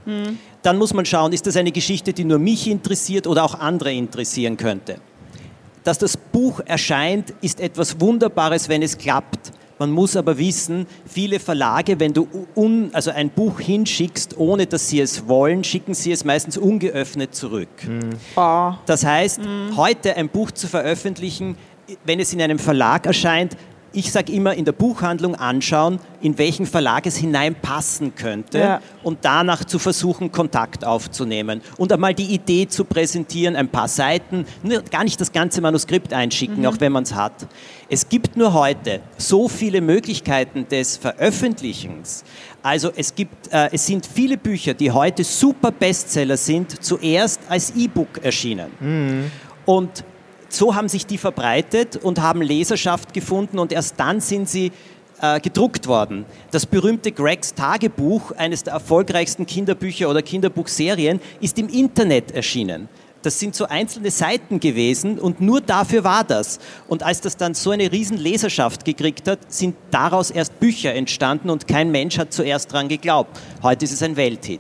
Dann 0.61 0.77
muss 0.77 0.93
man 0.93 1.05
schauen, 1.05 1.33
ist 1.33 1.45
das 1.45 1.57
eine 1.57 1.73
Geschichte, 1.73 2.13
die 2.13 2.23
nur 2.23 2.39
mich 2.39 2.69
interessiert 2.69 3.27
oder 3.27 3.43
auch 3.43 3.59
andere 3.59 3.91
interessieren 3.91 4.55
könnte. 4.55 4.97
Dass 5.83 5.97
das 5.97 6.15
Buch 6.15 6.61
erscheint, 6.65 7.33
ist 7.41 7.59
etwas 7.59 7.99
Wunderbares, 7.99 8.69
wenn 8.69 8.81
es 8.81 8.97
klappt. 8.97 9.51
Man 9.79 9.91
muss 9.91 10.15
aber 10.15 10.38
wissen, 10.38 10.86
viele 11.05 11.39
Verlage, 11.39 11.99
wenn 11.99 12.13
du 12.13 12.27
un, 12.55 12.89
also 12.93 13.12
ein 13.12 13.29
Buch 13.29 13.59
hinschickst, 13.59 14.38
ohne 14.38 14.67
dass 14.67 14.89
sie 14.89 14.99
es 14.99 15.27
wollen, 15.27 15.63
schicken 15.63 15.93
sie 15.93 16.12
es 16.12 16.23
meistens 16.23 16.57
ungeöffnet 16.57 17.33
zurück. 17.36 17.69
Oh. 18.36 18.73
Das 18.86 19.03
heißt, 19.03 19.41
heute 19.75 20.15
ein 20.15 20.29
Buch 20.29 20.51
zu 20.51 20.67
veröffentlichen, 20.67 21.57
wenn 22.05 22.19
es 22.19 22.31
in 22.33 22.41
einem 22.41 22.59
Verlag 22.59 23.05
erscheint, 23.05 23.57
ich 23.93 24.12
sage 24.12 24.32
immer, 24.34 24.53
in 24.56 24.65
der 24.65 24.71
Buchhandlung 24.71 25.36
anschauen, 25.36 25.99
in 26.21 26.38
welchen 26.38 26.65
Verlag 26.65 27.06
es 27.06 27.15
hineinpassen 27.17 28.15
könnte 28.15 28.58
Ja. 28.60 28.82
und 29.03 29.19
danach 29.21 29.63
zu 29.65 29.77
versuchen, 29.79 30.32
Kontakt 30.32 30.84
aufzunehmen 30.84 31.62
und 31.77 31.91
einmal 31.93 32.13
die 32.13 32.34
Idee 32.34 32.67
zu 32.67 32.86
präsentieren, 32.86 33.56
ein 33.56 33.69
paar 33.69 33.88
Seiten, 33.88 34.45
gar 34.89 35.03
nicht 35.03 35.21
das 35.21 35.32
ganze 35.32 35.62
Manuskript 35.62 36.12
einschicken, 36.13 36.65
auch 36.65 36.77
wenn 36.79 36.91
man 36.91 37.03
es 37.03 37.13
hat. 37.13 37.45
Es 37.89 38.10
gibt 38.10 38.36
nur 38.36 38.53
heute 38.53 39.01
so 39.17 39.47
viele 39.47 39.79
Möglichkeiten 39.82 40.67
des 40.67 40.97
Veröffentlichens. 40.97 42.23
Also 42.62 42.91
es 42.95 43.13
gibt, 43.13 43.51
äh, 43.51 43.69
es 43.71 43.86
sind 43.86 44.06
viele 44.06 44.38
Bücher, 44.38 44.73
die 44.73 44.89
heute 44.91 45.23
super 45.23 45.71
Bestseller 45.71 46.38
sind, 46.38 46.84
zuerst 46.84 47.41
als 47.49 47.73
E-Book 47.75 48.23
erschienen. 48.23 49.32
Und 49.65 50.03
so 50.53 50.75
haben 50.75 50.89
sich 50.89 51.05
die 51.05 51.17
verbreitet 51.17 51.97
und 51.97 52.21
haben 52.21 52.41
Leserschaft 52.41 53.13
gefunden 53.13 53.59
und 53.59 53.71
erst 53.71 53.99
dann 53.99 54.21
sind 54.21 54.47
sie 54.47 54.71
äh, 55.21 55.39
gedruckt 55.39 55.87
worden. 55.87 56.25
Das 56.51 56.65
berühmte 56.65 57.11
Gregs 57.11 57.53
Tagebuch, 57.53 58.31
eines 58.31 58.63
der 58.63 58.73
erfolgreichsten 58.73 59.45
Kinderbücher 59.45 60.09
oder 60.09 60.21
Kinderbuchserien, 60.21 61.19
ist 61.39 61.57
im 61.57 61.69
Internet 61.69 62.31
erschienen. 62.31 62.89
Das 63.21 63.39
sind 63.39 63.55
so 63.55 63.65
einzelne 63.65 64.11
Seiten 64.11 64.59
gewesen 64.59 65.17
und 65.17 65.39
nur 65.39 65.61
dafür 65.61 66.03
war 66.03 66.25
das. 66.25 66.59
Und 66.89 67.03
als 67.03 67.21
das 67.21 67.37
dann 67.37 67.53
so 67.53 67.71
eine 67.71 67.89
riesen 67.89 68.17
Leserschaft 68.17 68.83
gekriegt 68.83 69.29
hat, 69.29 69.39
sind 69.47 69.77
daraus 69.91 70.29
erst 70.29 70.59
Bücher 70.59 70.93
entstanden 70.93 71.49
und 71.49 71.67
kein 71.67 71.89
Mensch 71.89 72.17
hat 72.17 72.33
zuerst 72.33 72.73
dran 72.73 72.89
geglaubt. 72.89 73.39
Heute 73.61 73.85
ist 73.85 73.93
es 73.93 74.03
ein 74.03 74.17
Welthit. 74.17 74.59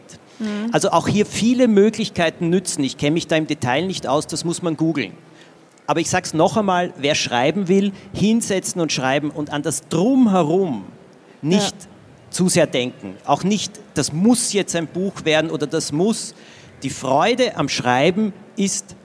Also 0.71 0.91
auch 0.91 1.07
hier 1.07 1.25
viele 1.25 1.67
Möglichkeiten 1.67 2.49
nützen. 2.49 2.83
Ich 2.83 2.97
kenne 2.97 3.11
mich 3.11 3.27
da 3.27 3.35
im 3.35 3.47
Detail 3.47 3.85
nicht 3.85 4.07
aus, 4.07 4.27
das 4.27 4.45
muss 4.45 4.61
man 4.61 4.77
googeln. 4.77 5.13
Aber 5.85 5.99
ich 5.99 6.09
sage 6.09 6.25
es 6.25 6.33
noch 6.33 6.57
einmal, 6.57 6.93
wer 6.97 7.15
schreiben 7.15 7.67
will, 7.67 7.91
hinsetzen 8.13 8.81
und 8.81 8.91
schreiben 8.91 9.29
und 9.31 9.51
an 9.51 9.63
das 9.63 9.87
Drumherum 9.89 10.85
nicht 11.41 11.75
zu 12.29 12.49
sehr 12.49 12.67
denken. 12.67 13.15
Auch 13.25 13.43
nicht, 13.43 13.79
das 13.93 14.13
muss 14.13 14.53
jetzt 14.53 14.75
ein 14.75 14.87
Buch 14.87 15.25
werden 15.25 15.51
oder 15.51 15.67
das 15.67 15.91
muss. 15.91 16.35
Die 16.83 16.89
Freude 16.89 17.57
am 17.57 17.69
Schreiben 17.69 18.33
ist 18.55 18.95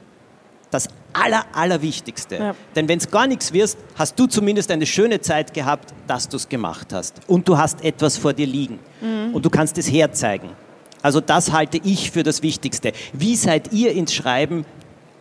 das 0.71 0.88
Aller, 1.12 1.45
Allerwichtigste. 1.53 2.37
Ja. 2.37 2.55
Denn 2.77 2.88
wenn 2.88 2.99
es 2.99 3.11
gar 3.11 3.27
nichts 3.27 3.53
wirst, 3.53 3.79
hast 3.97 4.19
du 4.19 4.27
zumindest 4.27 4.71
eine 4.71 4.87
schöne 4.87 5.21
Zeit 5.21 5.55
gehabt, 5.55 5.95
dass 6.07 6.29
du 6.29 6.37
es 6.37 6.49
gemacht 6.49 6.93
hast. 6.93 7.21
Und 7.27 7.49
du 7.49 7.59
hast 7.59 7.83
etwas 7.85 8.17
vor 8.17 8.33
dir 8.33 8.47
liegen. 8.47 8.79
Und 9.33 9.45
du 9.45 9.51
kannst 9.51 9.79
es 9.79 9.91
herzeigen. 9.91 10.51
Also 11.03 11.21
das 11.21 11.53
halte 11.53 11.81
ich 11.83 12.11
für 12.11 12.23
das 12.23 12.43
Wichtigste. 12.43 12.93
Wie 13.12 13.37
seid 13.37 13.73
ihr 13.73 13.93
ins 13.93 14.12
Schreiben 14.12 14.64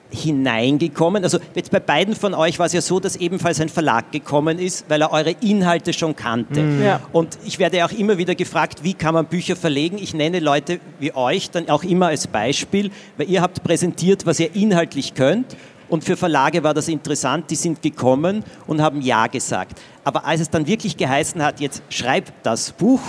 hineingekommen? 0.10 1.24
Also 1.24 1.40
jetzt 1.56 1.72
bei 1.72 1.80
beiden 1.80 2.16
von 2.16 2.34
euch 2.34 2.60
war 2.60 2.66
es 2.66 2.74
ja 2.74 2.82
so, 2.82 3.00
dass 3.00 3.16
ebenfalls 3.16 3.60
ein 3.60 3.70
Verlag 3.70 4.12
gekommen 4.12 4.60
ist, 4.60 4.90
weil 4.90 5.02
er 5.02 5.12
eure 5.12 5.32
Inhalte 5.42 5.94
schon 5.94 6.16
kannte. 6.16 6.62
Mhm. 6.62 6.84
Ja. 6.84 7.02
Und 7.12 7.38
ich 7.46 7.60
werde 7.60 7.84
auch 7.86 7.92
immer 7.92 8.18
wieder 8.18 8.36
gefragt, 8.36 8.84
wie 8.84 8.94
kann 8.94 9.14
man 9.14 9.26
Bücher 9.26 9.56
verlegen? 9.56 9.98
Ich 9.98 10.14
nenne 10.14 10.40
Leute 10.40 10.80
wie 11.00 11.14
euch 11.16 11.52
dann 11.52 11.70
auch 11.70 11.84
immer 11.84 12.08
als 12.08 12.28
Beispiel, 12.28 12.92
weil 13.18 13.30
ihr 13.30 13.42
habt 13.42 13.64
präsentiert, 13.64 14.26
was 14.26 14.40
ihr 14.40 14.56
inhaltlich 14.56 15.14
könnt. 15.14 15.56
Und 15.90 16.04
für 16.04 16.18
Verlage 16.18 16.64
war 16.64 16.74
das 16.74 16.90
interessant, 16.90 17.50
die 17.50 17.56
sind 17.56 17.82
gekommen 17.82 18.44
und 18.66 18.82
haben 18.82 19.02
Ja 19.02 19.28
gesagt. 19.28 19.80
Aber 20.04 20.26
als 20.26 20.42
es 20.42 20.50
dann 20.50 20.68
wirklich 20.68 20.98
geheißen 20.98 21.42
hat, 21.42 21.62
jetzt 21.62 21.82
schreib 21.90 22.32
das 22.44 22.72
Buch, 22.72 23.02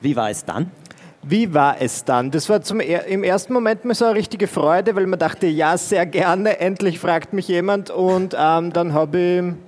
wie 0.00 0.16
war 0.16 0.30
es 0.30 0.44
dann? 0.44 0.70
Wie 1.22 1.52
war 1.52 1.76
es 1.80 2.04
dann? 2.04 2.30
Das 2.30 2.48
war 2.48 2.62
zum, 2.62 2.80
im 2.80 3.24
ersten 3.24 3.52
Moment 3.52 3.84
mal 3.84 3.94
so 3.94 4.04
eine 4.04 4.14
richtige 4.14 4.46
Freude, 4.46 4.94
weil 4.94 5.06
man 5.06 5.18
dachte, 5.18 5.46
ja, 5.46 5.76
sehr 5.76 6.06
gerne, 6.06 6.60
endlich 6.60 7.00
fragt 7.00 7.32
mich 7.32 7.48
jemand. 7.48 7.90
Und 7.90 8.36
ähm, 8.38 8.72
dann 8.72 8.92
habe 8.92 9.18
ich 9.18 9.67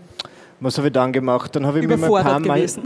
was 0.61 0.77
habe 0.77 0.88
ich 0.88 0.92
dann 0.92 1.11
gemacht? 1.12 1.57
Dann 1.57 1.66
habe 1.66 1.81
ich 1.81 1.87
mir 1.87 1.94
ein 1.94 2.01
paar 2.01 2.38
Mal. 2.38 2.59
Gewesen. 2.59 2.83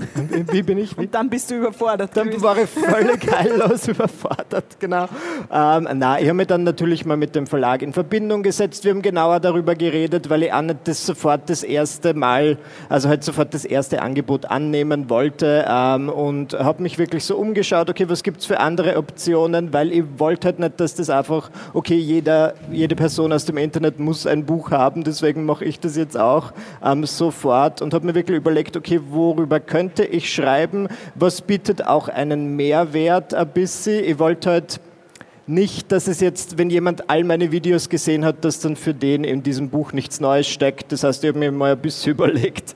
Wie 0.52 0.62
bin 0.62 0.78
ich? 0.78 0.96
Wie? 0.96 1.02
Und 1.02 1.14
dann 1.14 1.28
bist 1.28 1.50
du 1.50 1.56
überfordert. 1.56 2.10
Dann 2.14 2.28
gewesen. 2.28 2.42
war 2.44 2.56
ich 2.56 2.70
völlig 2.70 3.32
heillos 3.32 3.88
überfordert, 3.88 4.78
genau. 4.78 5.08
Ähm, 5.52 5.88
na, 5.94 6.20
ich 6.20 6.26
habe 6.26 6.34
mich 6.34 6.46
dann 6.46 6.62
natürlich 6.62 7.04
mal 7.04 7.16
mit 7.16 7.34
dem 7.34 7.48
Verlag 7.48 7.82
in 7.82 7.92
Verbindung 7.92 8.44
gesetzt. 8.44 8.84
Wir 8.84 8.92
haben 8.92 9.02
genauer 9.02 9.40
darüber 9.40 9.74
geredet, 9.74 10.30
weil 10.30 10.44
ich 10.44 10.52
auch 10.52 10.62
nicht 10.62 10.78
das 10.84 11.04
sofort 11.04 11.50
das 11.50 11.64
erste 11.64 12.14
Mal, 12.14 12.58
also 12.88 13.08
halt 13.08 13.24
sofort 13.24 13.52
das 13.52 13.64
erste 13.64 14.02
Angebot 14.02 14.46
annehmen 14.46 15.10
wollte 15.10 15.64
ähm, 15.68 16.08
und 16.08 16.52
habe 16.54 16.80
mich 16.80 16.98
wirklich 16.98 17.24
so 17.24 17.36
umgeschaut, 17.36 17.90
okay, 17.90 18.08
was 18.08 18.22
gibt 18.22 18.38
es 18.40 18.46
für 18.46 18.60
andere 18.60 18.96
Optionen, 18.96 19.72
weil 19.72 19.90
ich 19.90 20.04
wollte 20.18 20.46
halt 20.46 20.60
nicht, 20.60 20.78
dass 20.78 20.94
das 20.94 21.10
einfach, 21.10 21.50
okay, 21.72 21.96
jeder, 21.96 22.54
jede 22.70 22.94
Person 22.94 23.32
aus 23.32 23.44
dem 23.46 23.56
Internet 23.56 23.98
muss 23.98 24.28
ein 24.28 24.46
Buch 24.46 24.70
haben, 24.70 25.02
deswegen 25.02 25.44
mache 25.44 25.64
ich 25.64 25.80
das 25.80 25.96
jetzt 25.96 26.16
auch 26.16 26.52
ähm, 26.84 27.04
sofort 27.04 27.63
Art 27.64 27.82
und 27.82 27.94
habe 27.94 28.06
mir 28.06 28.14
wirklich 28.14 28.36
überlegt, 28.36 28.76
okay, 28.76 29.00
worüber 29.10 29.58
könnte 29.60 30.04
ich 30.04 30.32
schreiben? 30.32 30.88
Was 31.14 31.40
bietet 31.40 31.86
auch 31.86 32.08
einen 32.08 32.56
Mehrwert 32.56 33.32
ein 33.34 33.48
bisschen? 33.48 34.04
Ich 34.04 34.18
wollte 34.18 34.50
halt 34.50 34.80
nicht, 35.46 35.92
dass 35.92 36.08
es 36.08 36.20
jetzt, 36.20 36.56
wenn 36.56 36.70
jemand 36.70 37.10
all 37.10 37.22
meine 37.22 37.52
Videos 37.52 37.88
gesehen 37.88 38.24
hat, 38.24 38.44
dass 38.44 38.60
dann 38.60 38.76
für 38.76 38.94
den 38.94 39.24
in 39.24 39.42
diesem 39.42 39.68
Buch 39.68 39.92
nichts 39.92 40.20
Neues 40.20 40.48
steckt. 40.48 40.90
Das 40.90 41.04
heißt, 41.04 41.22
ich 41.22 41.28
habe 41.28 41.38
mir 41.38 41.52
mal 41.52 41.72
ein 41.72 41.78
bisschen 41.78 42.12
überlegt, 42.14 42.74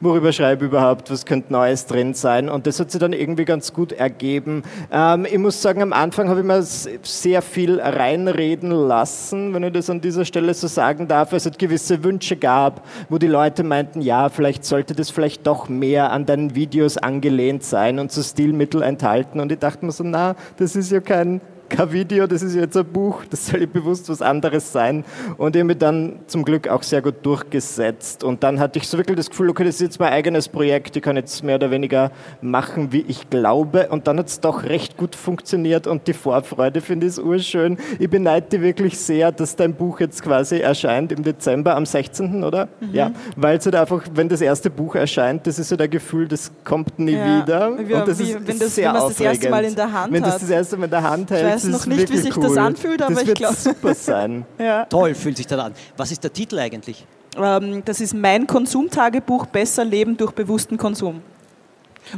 worüber 0.00 0.32
schreibe 0.32 0.66
ich 0.66 0.70
überhaupt, 0.70 1.10
was 1.10 1.24
könnte 1.24 1.52
Neues 1.52 1.86
drin 1.86 2.12
sein. 2.12 2.48
Und 2.48 2.66
das 2.66 2.78
hat 2.78 2.90
sich 2.90 3.00
dann 3.00 3.14
irgendwie 3.14 3.44
ganz 3.46 3.72
gut 3.72 3.92
ergeben. 3.92 4.62
Ähm, 4.92 5.26
ich 5.30 5.38
muss 5.38 5.62
sagen, 5.62 5.80
am 5.80 5.92
Anfang 5.92 6.28
habe 6.28 6.40
ich 6.40 6.46
mir 6.46 6.62
sehr 6.62 7.40
viel 7.40 7.80
reinreden 7.80 8.70
lassen, 8.70 9.54
wenn 9.54 9.62
ich 9.62 9.72
das 9.72 9.88
an 9.88 10.00
dieser 10.00 10.24
Stelle 10.26 10.52
so 10.52 10.66
sagen 10.66 11.08
darf. 11.08 11.32
Es 11.32 11.46
hat 11.46 11.58
gewisse 11.58 12.04
Wünsche 12.04 12.36
gab, 12.36 12.86
wo 13.08 13.16
die 13.16 13.28
Leute 13.28 13.62
meinten, 13.62 14.02
ja, 14.02 14.28
vielleicht 14.28 14.64
sollte 14.64 14.94
das 14.94 15.10
vielleicht 15.10 15.46
doch 15.46 15.68
mehr 15.68 16.12
an 16.12 16.26
deinen 16.26 16.54
Videos 16.54 16.98
angelehnt 16.98 17.62
sein 17.62 17.98
und 17.98 18.12
so 18.12 18.22
Stilmittel 18.22 18.82
enthalten. 18.82 19.40
Und 19.40 19.50
ich 19.52 19.58
dachte 19.58 19.86
mir 19.86 19.92
so, 19.92 20.04
na, 20.04 20.36
das 20.58 20.76
ist 20.76 20.90
ja 20.92 21.00
kein 21.00 21.40
kein 21.70 21.92
Video, 21.92 22.26
das 22.26 22.42
ist 22.42 22.54
jetzt 22.54 22.76
ein 22.76 22.84
Buch, 22.84 23.22
das 23.30 23.46
soll 23.46 23.66
bewusst 23.66 24.08
was 24.08 24.20
anderes 24.20 24.72
sein. 24.72 25.04
Und 25.38 25.56
ich 25.56 25.60
habe 25.60 25.68
mich 25.68 25.78
dann 25.78 26.20
zum 26.26 26.44
Glück 26.44 26.68
auch 26.68 26.82
sehr 26.82 27.00
gut 27.00 27.14
durchgesetzt. 27.22 28.24
Und 28.24 28.42
dann 28.42 28.60
hatte 28.60 28.78
ich 28.78 28.88
so 28.88 28.98
wirklich 28.98 29.16
das 29.16 29.30
Gefühl, 29.30 29.48
okay, 29.50 29.64
das 29.64 29.76
ist 29.76 29.80
jetzt 29.80 30.00
mein 30.00 30.12
eigenes 30.12 30.48
Projekt, 30.48 30.96
ich 30.96 31.02
kann 31.02 31.16
jetzt 31.16 31.42
mehr 31.42 31.54
oder 31.54 31.70
weniger 31.70 32.10
machen, 32.42 32.92
wie 32.92 33.04
ich 33.08 33.30
glaube. 33.30 33.88
Und 33.88 34.06
dann 34.06 34.18
hat 34.18 34.28
es 34.28 34.40
doch 34.40 34.64
recht 34.64 34.96
gut 34.96 35.16
funktioniert 35.16 35.86
und 35.86 36.06
die 36.06 36.12
Vorfreude 36.12 36.80
finde 36.80 37.06
ich 37.06 37.22
urschön. 37.22 37.78
Ich 37.98 38.10
beneide 38.10 38.48
dich 38.48 38.60
wirklich 38.60 38.98
sehr, 38.98 39.32
dass 39.32 39.56
dein 39.56 39.74
Buch 39.74 40.00
jetzt 40.00 40.22
quasi 40.22 40.58
erscheint 40.58 41.12
im 41.12 41.22
Dezember 41.22 41.76
am 41.76 41.86
16., 41.86 42.44
oder? 42.44 42.68
Mhm. 42.80 42.88
Ja, 42.92 43.12
weil 43.36 43.58
es 43.58 43.64
halt 43.64 43.76
einfach, 43.76 44.02
wenn 44.14 44.28
das 44.28 44.40
erste 44.40 44.70
Buch 44.70 44.96
erscheint, 44.96 45.46
das 45.46 45.58
ist 45.58 45.68
ja 45.68 45.72
halt 45.72 45.80
der 45.80 45.88
Gefühl, 45.88 46.26
das 46.26 46.50
kommt 46.64 46.98
nie 46.98 47.12
ja. 47.12 47.42
wieder. 47.42 47.78
Wie, 47.78 47.94
und 47.94 48.08
das 48.08 48.18
wie, 48.18 48.32
ist 48.32 48.46
wenn 48.46 48.58
das, 48.58 48.74
sehr 48.74 48.92
wenn 48.92 49.00
man 49.00 49.08
das 49.08 49.20
erste 49.20 49.50
Mal 49.50 49.64
in 49.64 49.74
der 49.74 49.92
Hand. 49.92 50.12
Wenn 50.12 50.22
das 50.22 50.38
das 50.38 50.50
erste 50.50 50.76
Mal 50.76 50.84
in 50.84 50.90
der 50.90 51.02
Hand 51.02 51.30
hält, 51.30 51.59
weiß 51.64 51.70
noch 51.70 51.86
nicht, 51.86 52.10
wie 52.10 52.16
sich 52.16 52.36
cool. 52.36 52.42
das 52.42 52.56
anfühlt, 52.56 53.02
aber 53.02 53.14
das 53.14 53.24
ich 53.24 53.34
glaube. 53.34 53.54
super 53.54 53.94
sein. 53.94 54.44
ja. 54.58 54.84
Toll 54.86 55.14
fühlt 55.14 55.36
sich 55.36 55.46
das 55.46 55.58
an. 55.58 55.74
Was 55.96 56.12
ist 56.12 56.22
der 56.22 56.32
Titel 56.32 56.58
eigentlich? 56.58 57.06
Ähm, 57.36 57.82
das 57.84 58.00
ist 58.00 58.14
mein 58.14 58.46
Konsumtagebuch 58.46 59.46
Besser 59.46 59.84
Leben 59.84 60.16
durch 60.16 60.32
bewussten 60.32 60.76
Konsum. 60.76 61.22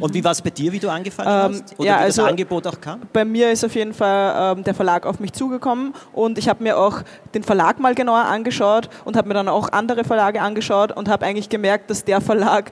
Und 0.01 0.15
wie 0.15 0.25
war 0.25 0.33
es 0.33 0.41
bei 0.41 0.51
dir, 0.51 0.73
wie 0.73 0.79
du 0.79 0.89
angefangen 0.89 1.29
ähm, 1.29 1.61
hast? 1.61 1.79
Oder 1.79 1.89
ja, 1.89 1.99
wie 1.99 2.03
also 2.05 2.23
das 2.23 2.31
Angebot 2.31 2.67
auch 2.67 2.81
kam? 2.81 3.01
Bei 3.13 3.25
mir 3.25 3.51
ist 3.51 3.65
auf 3.65 3.75
jeden 3.75 3.93
Fall 3.93 4.57
ähm, 4.57 4.65
der 4.65 4.75
Verlag 4.75 5.07
auf 5.07 5.21
mich 5.21 5.33
zugekommen 5.33 5.93
und 6.13 6.39
ich 6.39 6.49
habe 6.49 6.63
mir 6.63 6.79
auch 6.79 7.03
den 7.35 7.43
Verlag 7.43 7.79
mal 7.79 7.95
genauer 7.95 8.25
angeschaut 8.25 8.89
und 9.05 9.17
habe 9.17 9.29
mir 9.29 9.35
dann 9.35 9.49
auch 9.49 9.71
andere 9.73 10.05
Verlage 10.05 10.41
angeschaut 10.41 10.93
und 10.93 11.09
habe 11.09 11.27
eigentlich 11.27 11.49
gemerkt, 11.49 11.91
dass 11.91 12.05
der 12.05 12.21
Verlag 12.21 12.71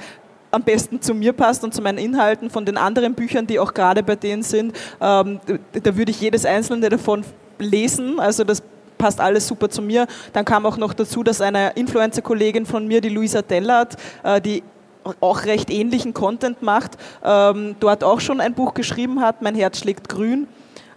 am 0.51 0.63
besten 0.63 1.01
zu 1.01 1.15
mir 1.15 1.33
passt 1.33 1.65
und 1.65 1.75
zu 1.75 1.83
meinen 1.83 1.99
Inhalten 1.99 2.51
von 2.51 2.65
den 2.65 2.77
anderen 2.77 3.15
Büchern, 3.15 3.47
die 3.47 3.59
auch 3.59 3.75
gerade 3.75 4.03
bei 4.03 4.17
denen 4.17 4.43
sind. 4.43 4.77
Ähm, 5.01 5.41
da 5.73 5.97
würde 5.97 6.11
ich 6.11 6.21
jedes 6.21 6.45
einzelne 6.45 6.89
davon 6.89 7.25
lesen. 7.59 8.19
Also 8.19 8.45
das 8.45 8.63
passt 8.99 9.21
alles 9.21 9.47
super 9.47 9.69
zu 9.69 9.83
mir. 9.83 10.07
Dann 10.33 10.45
kam 10.45 10.67
auch 10.67 10.77
noch 10.77 10.93
dazu, 10.93 11.23
dass 11.23 11.41
eine 11.41 11.71
Influencer-Kollegin 11.71 12.67
von 12.67 12.87
mir, 12.87 13.01
die 13.01 13.09
Luisa 13.09 13.43
Dellert, 13.43 13.97
äh, 14.23 14.41
die 14.41 14.63
auch 15.21 15.45
recht 15.45 15.71
ähnlichen 15.71 16.13
Content 16.13 16.63
macht, 16.63 16.99
ähm, 17.25 17.77
dort 17.81 18.05
auch 18.05 18.21
schon 18.21 18.41
ein 18.41 18.53
Buch 18.55 18.75
geschrieben 18.75 19.21
hat, 19.21 19.41
Mein 19.41 19.55
Herz 19.55 19.79
schlägt 19.79 20.11
grün 20.11 20.47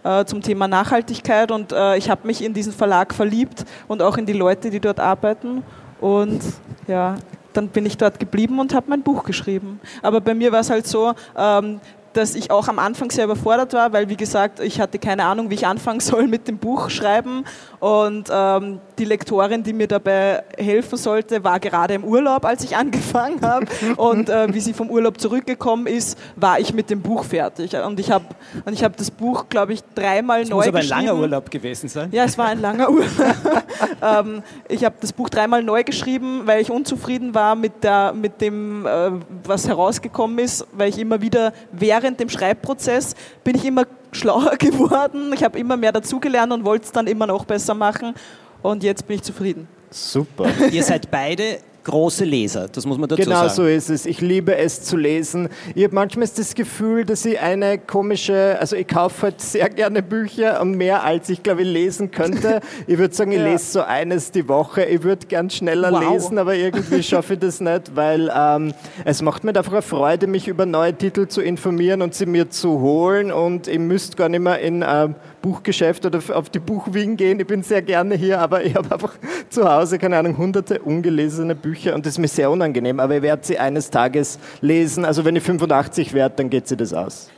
äh, 0.02 0.26
zum 0.26 0.42
Thema 0.42 0.68
Nachhaltigkeit 0.68 1.50
und 1.50 1.72
äh, 1.72 1.96
ich 1.96 2.10
habe 2.10 2.26
mich 2.26 2.44
in 2.44 2.52
diesen 2.52 2.72
Verlag 2.72 3.14
verliebt 3.14 3.64
und 3.88 4.02
auch 4.02 4.18
in 4.18 4.26
die 4.26 4.34
Leute, 4.34 4.68
die 4.68 4.80
dort 4.80 5.00
arbeiten 5.00 5.62
und 6.00 6.40
ja, 6.86 7.16
dann 7.56 7.68
bin 7.68 7.86
ich 7.86 7.96
dort 7.96 8.20
geblieben 8.20 8.58
und 8.58 8.74
habe 8.74 8.86
mein 8.88 9.02
Buch 9.02 9.24
geschrieben. 9.24 9.80
Aber 10.02 10.20
bei 10.20 10.34
mir 10.34 10.52
war 10.52 10.60
es 10.60 10.70
halt 10.70 10.86
so, 10.86 11.14
ähm, 11.36 11.80
dass 12.16 12.34
ich 12.34 12.50
auch 12.50 12.68
am 12.68 12.78
Anfang 12.78 13.10
sehr 13.10 13.24
überfordert 13.24 13.72
war, 13.72 13.92
weil 13.92 14.08
wie 14.08 14.16
gesagt, 14.16 14.60
ich 14.60 14.80
hatte 14.80 14.98
keine 14.98 15.24
Ahnung, 15.24 15.50
wie 15.50 15.54
ich 15.54 15.66
anfangen 15.66 16.00
soll 16.00 16.26
mit 16.26 16.48
dem 16.48 16.58
Buch 16.58 16.90
schreiben. 16.90 17.44
Und 17.80 18.30
ähm, 18.32 18.80
die 18.98 19.04
Lektorin, 19.04 19.62
die 19.62 19.74
mir 19.74 19.86
dabei 19.86 20.42
helfen 20.56 20.96
sollte, 20.96 21.44
war 21.44 21.60
gerade 21.60 21.92
im 21.94 22.04
Urlaub, 22.04 22.46
als 22.46 22.64
ich 22.64 22.76
angefangen 22.78 23.42
habe. 23.42 23.66
Und 23.96 24.30
äh, 24.30 24.52
wie 24.54 24.60
sie 24.60 24.72
vom 24.72 24.90
Urlaub 24.90 25.20
zurückgekommen 25.20 25.86
ist, 25.86 26.18
war 26.36 26.58
ich 26.58 26.72
mit 26.72 26.88
dem 26.88 27.02
Buch 27.02 27.24
fertig. 27.24 27.76
Und 27.76 28.00
ich 28.00 28.10
habe 28.10 28.24
und 28.64 28.80
das 28.80 29.10
Buch, 29.10 29.48
glaube 29.48 29.74
ich, 29.74 29.80
dreimal 29.94 30.40
das 30.40 30.50
neu 30.50 30.56
muss 30.56 30.68
aber 30.68 30.78
ein 30.78 30.88
langer 30.88 31.14
Urlaub 31.16 31.50
gewesen 31.50 31.88
sein. 31.88 32.08
Ja, 32.12 32.24
es 32.24 32.38
war 32.38 32.46
ein 32.46 32.60
langer 32.60 32.90
Urlaub. 32.90 33.10
ähm, 34.02 34.42
ich 34.68 34.84
habe 34.84 34.94
das 35.00 35.12
Buch 35.12 35.28
dreimal 35.28 35.62
neu 35.62 35.84
geschrieben, 35.84 36.42
weil 36.44 36.62
ich 36.62 36.70
unzufrieden 36.70 37.34
war 37.34 37.54
mit, 37.54 37.84
der, 37.84 38.12
mit 38.14 38.40
dem, 38.40 38.86
äh, 38.86 39.10
was 39.44 39.68
herausgekommen 39.68 40.38
ist, 40.38 40.66
weil 40.72 40.88
ich 40.88 40.98
immer 40.98 41.20
wieder 41.20 41.52
während 41.72 42.03
während 42.04 42.20
dem 42.20 42.28
Schreibprozess 42.28 43.14
bin 43.42 43.56
ich 43.56 43.64
immer 43.64 43.86
schlauer 44.12 44.56
geworden. 44.58 45.32
Ich 45.34 45.42
habe 45.42 45.58
immer 45.58 45.76
mehr 45.76 45.90
dazugelernt 45.90 46.52
und 46.52 46.64
wollte 46.64 46.84
es 46.84 46.92
dann 46.92 47.08
immer 47.08 47.26
noch 47.26 47.44
besser 47.44 47.74
machen. 47.74 48.14
Und 48.62 48.84
jetzt 48.84 49.08
bin 49.08 49.16
ich 49.16 49.22
zufrieden. 49.22 49.66
Super. 49.90 50.46
Ihr 50.70 50.82
seid 50.84 51.10
beide 51.10 51.58
große 51.84 52.24
Leser, 52.24 52.68
das 52.68 52.86
muss 52.86 52.98
man 52.98 53.08
dazu 53.08 53.22
genau 53.22 53.36
sagen. 53.36 53.48
Genau 53.48 53.54
so 53.54 53.66
ist 53.66 53.90
es. 53.90 54.06
Ich 54.06 54.20
liebe 54.20 54.56
es 54.56 54.82
zu 54.82 54.96
lesen. 54.96 55.48
Ich 55.74 55.84
habe 55.84 55.94
manchmal 55.94 56.28
das 56.34 56.54
Gefühl, 56.54 57.04
dass 57.04 57.24
ich 57.24 57.38
eine 57.38 57.78
komische, 57.78 58.56
also 58.58 58.76
ich 58.76 58.88
kaufe 58.88 59.22
halt 59.22 59.40
sehr 59.40 59.68
gerne 59.68 60.02
Bücher 60.02 60.60
und 60.60 60.72
mehr 60.72 61.04
als 61.04 61.28
ich 61.28 61.42
glaube 61.42 61.62
ich 61.62 61.68
lesen 61.68 62.10
könnte. 62.10 62.60
Ich 62.86 62.98
würde 62.98 63.14
sagen, 63.14 63.32
ich 63.32 63.38
ja. 63.38 63.44
lese 63.44 63.64
so 63.72 63.82
eines 63.82 64.30
die 64.30 64.48
Woche. 64.48 64.84
Ich 64.84 65.02
würde 65.02 65.26
gern 65.26 65.48
schneller 65.48 65.92
wow. 65.92 66.12
lesen, 66.12 66.38
aber 66.38 66.54
irgendwie 66.54 67.02
schaffe 67.02 67.34
ich 67.34 67.40
das 67.40 67.60
nicht, 67.60 67.94
weil 67.94 68.30
ähm, 68.34 68.74
es 69.04 69.22
macht 69.22 69.44
mir 69.44 69.56
einfach 69.56 69.72
eine 69.72 69.82
Freude, 69.82 70.26
mich 70.26 70.48
über 70.48 70.66
neue 70.66 70.94
Titel 70.94 71.26
zu 71.28 71.40
informieren 71.40 72.02
und 72.02 72.14
sie 72.14 72.26
mir 72.26 72.50
zu 72.50 72.80
holen 72.80 73.32
und 73.32 73.68
ich 73.68 73.78
müsste 73.78 74.16
gar 74.16 74.28
nicht 74.28 74.40
mehr 74.40 74.58
in 74.60 74.84
ähm, 74.86 75.14
Buchgeschäft 75.44 76.06
oder 76.06 76.20
auf 76.32 76.48
die 76.48 76.58
Buchwiegen 76.58 77.18
gehen. 77.18 77.38
Ich 77.38 77.46
bin 77.46 77.62
sehr 77.62 77.82
gerne 77.82 78.14
hier, 78.14 78.40
aber 78.40 78.64
ich 78.64 78.74
habe 78.74 78.90
einfach 78.90 79.12
zu 79.50 79.70
Hause, 79.70 79.98
keine 79.98 80.16
Ahnung, 80.16 80.38
hunderte 80.38 80.78
ungelesene 80.78 81.54
Bücher 81.54 81.94
und 81.94 82.06
das 82.06 82.14
ist 82.14 82.18
mir 82.18 82.28
sehr 82.28 82.50
unangenehm. 82.50 82.98
Aber 82.98 83.16
ich 83.16 83.22
werde 83.22 83.44
sie 83.44 83.58
eines 83.58 83.90
Tages 83.90 84.38
lesen. 84.62 85.04
Also 85.04 85.26
wenn 85.26 85.36
ich 85.36 85.42
85 85.42 86.14
werde, 86.14 86.36
dann 86.36 86.48
geht 86.48 86.66
sie 86.66 86.78
das 86.78 86.94
aus. 86.94 87.28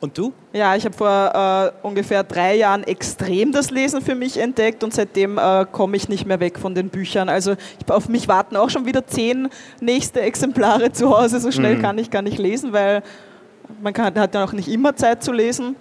Und 0.00 0.16
du? 0.16 0.32
Ja, 0.54 0.74
ich 0.74 0.86
habe 0.86 0.96
vor 0.96 1.72
äh, 1.82 1.86
ungefähr 1.86 2.24
drei 2.24 2.54
Jahren 2.54 2.82
extrem 2.84 3.52
das 3.52 3.70
Lesen 3.70 4.00
für 4.00 4.14
mich 4.14 4.38
entdeckt 4.38 4.82
und 4.82 4.94
seitdem 4.94 5.36
äh, 5.36 5.66
komme 5.70 5.98
ich 5.98 6.08
nicht 6.08 6.24
mehr 6.24 6.40
weg 6.40 6.58
von 6.58 6.74
den 6.74 6.88
Büchern. 6.88 7.28
Also 7.28 7.52
ich, 7.52 7.92
auf 7.92 8.08
mich 8.08 8.26
warten 8.26 8.56
auch 8.56 8.70
schon 8.70 8.86
wieder 8.86 9.06
zehn 9.06 9.50
nächste 9.82 10.22
Exemplare 10.22 10.92
zu 10.92 11.10
Hause. 11.10 11.40
So 11.40 11.50
schnell 11.50 11.76
mhm. 11.76 11.82
kann 11.82 11.98
ich 11.98 12.10
gar 12.10 12.22
nicht 12.22 12.38
lesen, 12.38 12.72
weil 12.72 13.02
man 13.82 13.92
kann, 13.92 14.18
hat 14.18 14.34
ja 14.34 14.44
auch 14.44 14.52
nicht 14.52 14.68
immer 14.68 14.96
Zeit 14.96 15.22
zu 15.22 15.32
lesen. 15.32 15.76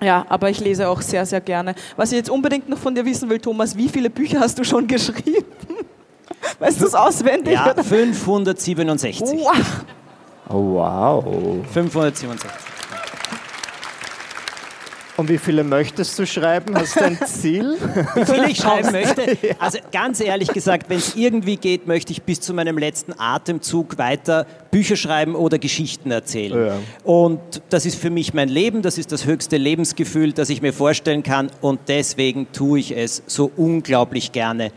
Ja, 0.00 0.24
aber 0.28 0.48
ich 0.50 0.60
lese 0.60 0.88
auch 0.88 1.00
sehr, 1.00 1.26
sehr 1.26 1.40
gerne. 1.40 1.74
Was 1.96 2.12
ich 2.12 2.18
jetzt 2.18 2.30
unbedingt 2.30 2.68
noch 2.68 2.78
von 2.78 2.94
dir 2.94 3.04
wissen 3.04 3.28
will, 3.28 3.40
Thomas, 3.40 3.76
wie 3.76 3.88
viele 3.88 4.10
Bücher 4.10 4.40
hast 4.40 4.58
du 4.58 4.64
schon 4.64 4.86
geschrieben? 4.86 5.44
Weißt 6.58 6.80
du 6.80 6.86
es 6.86 6.94
auswendig? 6.94 7.54
Ja, 7.54 7.74
567. 7.74 9.38
Wow. 9.38 9.84
Oh, 10.48 10.74
wow. 10.74 11.24
567. 11.72 12.50
Und 15.18 15.28
wie 15.28 15.38
viele 15.38 15.64
möchtest 15.64 16.16
du 16.16 16.26
schreiben? 16.28 16.76
Hast 16.76 16.94
du 16.94 17.04
ein 17.04 17.18
Ziel? 17.26 17.76
Wie 18.14 18.24
viele 18.24 18.48
ich 18.48 18.58
schreiben 18.58 18.92
möchte? 18.92 19.36
Also 19.58 19.78
ganz 19.90 20.20
ehrlich 20.20 20.48
gesagt, 20.52 20.88
wenn 20.88 20.98
es 20.98 21.16
irgendwie 21.16 21.56
geht, 21.56 21.88
möchte 21.88 22.12
ich 22.12 22.22
bis 22.22 22.40
zu 22.40 22.54
meinem 22.54 22.78
letzten 22.78 23.18
Atemzug 23.18 23.98
weiter 23.98 24.46
Bücher 24.70 24.94
schreiben 24.94 25.34
oder 25.34 25.58
Geschichten 25.58 26.12
erzählen. 26.12 26.66
Ja. 26.66 26.74
Und 27.02 27.40
das 27.70 27.84
ist 27.84 27.96
für 27.96 28.10
mich 28.10 28.32
mein 28.32 28.48
Leben, 28.48 28.82
das 28.82 28.96
ist 28.96 29.10
das 29.10 29.26
höchste 29.26 29.56
Lebensgefühl, 29.56 30.32
das 30.32 30.50
ich 30.50 30.62
mir 30.62 30.72
vorstellen 30.72 31.24
kann 31.24 31.50
und 31.60 31.80
deswegen 31.88 32.52
tue 32.52 32.78
ich 32.78 32.96
es 32.96 33.24
so 33.26 33.50
unglaublich 33.56 34.30
gerne. 34.30 34.70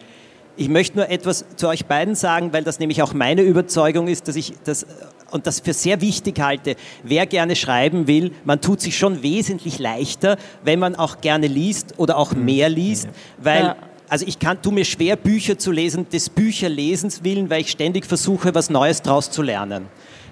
Ich 0.58 0.69
möchte 0.69 0.97
nur 0.97 1.10
etwas 1.10 1.45
zu 1.56 1.67
euch 1.67 1.86
beiden 1.86 2.15
sagen, 2.15 2.51
weil 2.51 2.63
das 2.63 2.80
nämlich 2.80 3.04
auch 3.04 3.13
meine 3.13 3.43
Überzeugung 3.43 4.08
ist, 4.08 4.27
dass 4.27 4.36
ich 4.36 4.54
das 4.63 4.88
und 5.32 5.48
das 5.48 5.60
für 5.60 5.74
sehr 5.74 6.02
wichtig 6.02 6.39
halte. 6.39 6.76
Wer 7.04 7.26
gerne 7.26 7.56
schreiben 7.56 8.08
will, 8.08 8.32
man 8.44 8.62
tut 8.62 8.82
sich 8.82 8.98
schon 8.98 9.24
wesentlich 9.24 9.80
leichter, 9.80 10.38
wenn 10.63 10.80
man 10.80 10.96
auch 10.96 11.22
gerne 11.22 11.48
liest 11.48 11.96
oder 11.98 12.17
auch 12.17 12.34
mhm. 12.34 12.46
mehr 12.46 12.70
liest, 12.70 13.10
weil 13.38 13.63
ja. 13.63 13.76
Also 14.12 14.26
ich 14.28 14.39
kann, 14.39 14.62
tu 14.62 14.72
mir 14.72 14.84
schwer, 14.84 15.15
Bücher 15.15 15.58
zu 15.58 15.72
lesen, 15.72 16.10
des 16.10 16.30
Bücherlesens 16.30 17.24
willen, 17.24 17.50
weil 17.50 17.62
ich 17.62 17.72
ständig 17.72 18.06
versuche, 18.06 18.54
was 18.54 18.70
Neues 18.70 19.02
daraus 19.02 19.32
zu 19.32 19.41
lernen. 19.41 19.86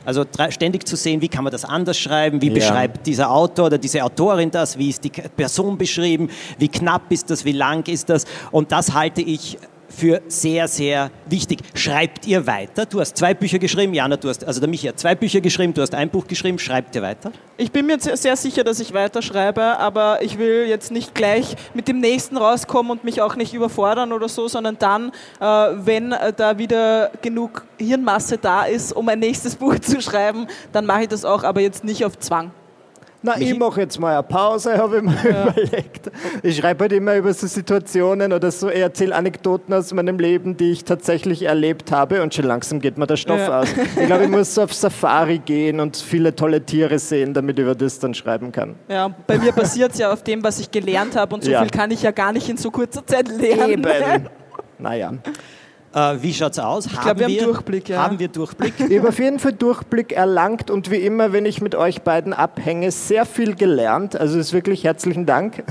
Also 0.03 0.25
ständig 0.49 0.85
zu 0.85 0.97
sehen, 0.97 1.21
wie 1.21 1.29
kann 1.29 1.45
man 1.45 1.51
das 1.51 1.63
anders 1.63 1.97
schreiben, 1.97 2.41
wie 2.41 2.47
ja. 2.47 2.55
beschreibt 2.55 3.07
dieser 3.07 3.31
Autor 3.31 3.67
oder 3.67 3.77
diese 3.77 4.03
Autorin 4.03 4.51
das, 4.51 4.77
wie 4.77 4.89
ist 4.89 5.05
die 5.05 5.09
Person 5.09 5.77
beschrieben, 5.77 6.29
wie 6.57 6.67
knapp 6.67 7.09
ist 7.09 7.29
das, 7.29 7.45
wie 7.45 7.53
lang 7.53 7.87
ist 7.87 8.09
das. 8.09 8.25
Und 8.51 8.73
das 8.73 8.93
halte 8.93 9.21
ich 9.21 9.57
für 9.89 10.21
sehr, 10.27 10.67
sehr 10.67 11.11
wichtig. 11.25 11.59
Schreibt 11.73 12.25
ihr 12.27 12.45
weiter? 12.47 12.85
Du 12.85 12.99
hast 12.99 13.17
zwei 13.17 13.33
Bücher 13.33 13.59
geschrieben, 13.59 13.93
Jana, 13.93 14.17
du 14.17 14.29
hast, 14.29 14.43
also 14.45 14.59
der 14.59 14.69
Michi 14.69 14.87
hat 14.87 14.99
zwei 14.99 15.15
Bücher 15.15 15.41
geschrieben, 15.41 15.73
du 15.73 15.81
hast 15.81 15.93
ein 15.93 16.09
Buch 16.09 16.27
geschrieben, 16.27 16.59
schreibt 16.59 16.95
ihr 16.95 17.01
weiter? 17.01 17.31
Ich 17.57 17.71
bin 17.71 17.85
mir 17.85 17.97
sehr 17.99 18.35
sicher, 18.35 18.63
dass 18.63 18.79
ich 18.79 18.93
weiterschreibe, 18.93 19.61
aber 19.61 20.21
ich 20.21 20.37
will 20.37 20.65
jetzt 20.67 20.91
nicht 20.91 21.13
gleich 21.13 21.55
mit 21.73 21.87
dem 21.87 21.99
nächsten 21.99 22.37
rauskommen 22.37 22.91
und 22.91 23.03
mich 23.03 23.21
auch 23.21 23.35
nicht 23.35 23.53
überfordern 23.53 24.13
oder 24.13 24.29
so, 24.29 24.47
sondern 24.47 24.77
dann, 24.79 25.11
äh, 25.39 25.45
wenn 25.45 26.11
äh, 26.11 26.33
da 26.33 26.57
wieder 26.57 27.11
genug 27.21 27.65
Hirnmasse 27.77 28.37
da 28.37 28.63
ist, 28.63 28.93
um 28.93 29.09
ein 29.09 29.19
nächstes 29.19 29.55
Buch 29.59 29.79
zu 29.79 30.01
schreiben, 30.01 30.47
dann 30.71 30.85
mache 30.85 31.03
ich 31.03 31.07
das 31.09 31.25
auch, 31.25 31.43
aber 31.43 31.61
jetzt 31.61 31.83
nicht 31.83 32.05
auf 32.05 32.17
Zwang. 32.19 32.51
Na, 33.21 33.37
ich 33.37 33.57
mache 33.57 33.81
jetzt 33.81 33.99
mal 33.99 34.13
eine 34.13 34.23
Pause, 34.23 34.77
habe 34.77 34.97
ich 34.97 35.03
mir 35.03 35.17
ja. 35.29 35.49
überlegt. 35.49 36.09
Ich 36.41 36.57
schreibe 36.57 36.85
halt 36.85 36.93
immer 36.93 37.15
über 37.17 37.33
so 37.33 37.47
Situationen 37.47 38.31
oder 38.31 38.49
so, 38.49 38.69
ich 38.69 38.79
erzähle 38.79 39.15
Anekdoten 39.15 39.73
aus 39.73 39.93
meinem 39.93 40.17
Leben, 40.19 40.55
die 40.55 40.71
ich 40.71 40.85
tatsächlich 40.85 41.43
erlebt 41.43 41.91
habe 41.91 42.21
und 42.21 42.33
schon 42.33 42.45
langsam 42.45 42.79
geht 42.79 42.97
mir 42.97 43.07
der 43.07 43.17
Stoff 43.17 43.39
ja. 43.39 43.59
aus. 43.59 43.67
Ich 43.99 44.05
glaube, 44.05 44.23
ich 44.23 44.29
muss 44.29 44.55
so 44.55 44.61
auf 44.63 44.73
Safari 44.73 45.39
gehen 45.39 45.81
und 45.81 45.97
viele 45.97 46.33
tolle 46.33 46.61
Tiere 46.61 46.97
sehen, 46.97 47.33
damit 47.33 47.59
ich 47.59 47.63
über 47.63 47.75
das 47.75 47.99
dann 47.99 48.13
schreiben 48.13 48.53
kann. 48.53 48.75
Ja, 48.87 49.09
bei 49.27 49.37
mir 49.37 49.51
basiert 49.51 49.91
es 49.91 49.99
ja 49.99 50.13
auf 50.13 50.23
dem, 50.23 50.41
was 50.43 50.59
ich 50.59 50.71
gelernt 50.71 51.17
habe 51.17 51.35
und 51.35 51.43
so 51.43 51.51
ja. 51.51 51.61
viel 51.61 51.69
kann 51.69 51.91
ich 51.91 52.01
ja 52.01 52.11
gar 52.11 52.31
nicht 52.31 52.47
in 52.47 52.57
so 52.57 52.71
kurzer 52.71 53.05
Zeit 53.05 53.27
lernen. 53.27 53.71
Eben. 53.71 54.29
Naja. 54.81 55.11
Äh, 55.93 56.17
wie 56.21 56.33
schaut 56.33 56.51
es 56.51 56.59
aus? 56.59 56.85
Ich 56.85 57.01
glaube, 57.01 57.19
wir 57.19 57.27
haben 57.27 57.45
Durchblick. 57.45 57.89
Ja. 57.89 58.03
Haben 58.03 58.19
wir 58.19 58.27
Durchblick? 58.27 58.73
Ich 58.89 58.97
habe 58.99 59.09
auf 59.09 59.19
jeden 59.19 59.39
Fall 59.39 59.53
Durchblick 59.53 60.11
erlangt 60.11 60.69
und 60.69 60.91
wie 60.91 60.97
immer, 60.97 61.33
wenn 61.33 61.45
ich 61.45 61.61
mit 61.61 61.75
euch 61.75 62.01
beiden 62.01 62.33
abhänge, 62.33 62.91
sehr 62.91 63.25
viel 63.25 63.55
gelernt. 63.55 64.15
Also 64.15 64.37
ist 64.37 64.53
wirklich 64.53 64.83
herzlichen 64.83 65.25
Dank. 65.25 65.63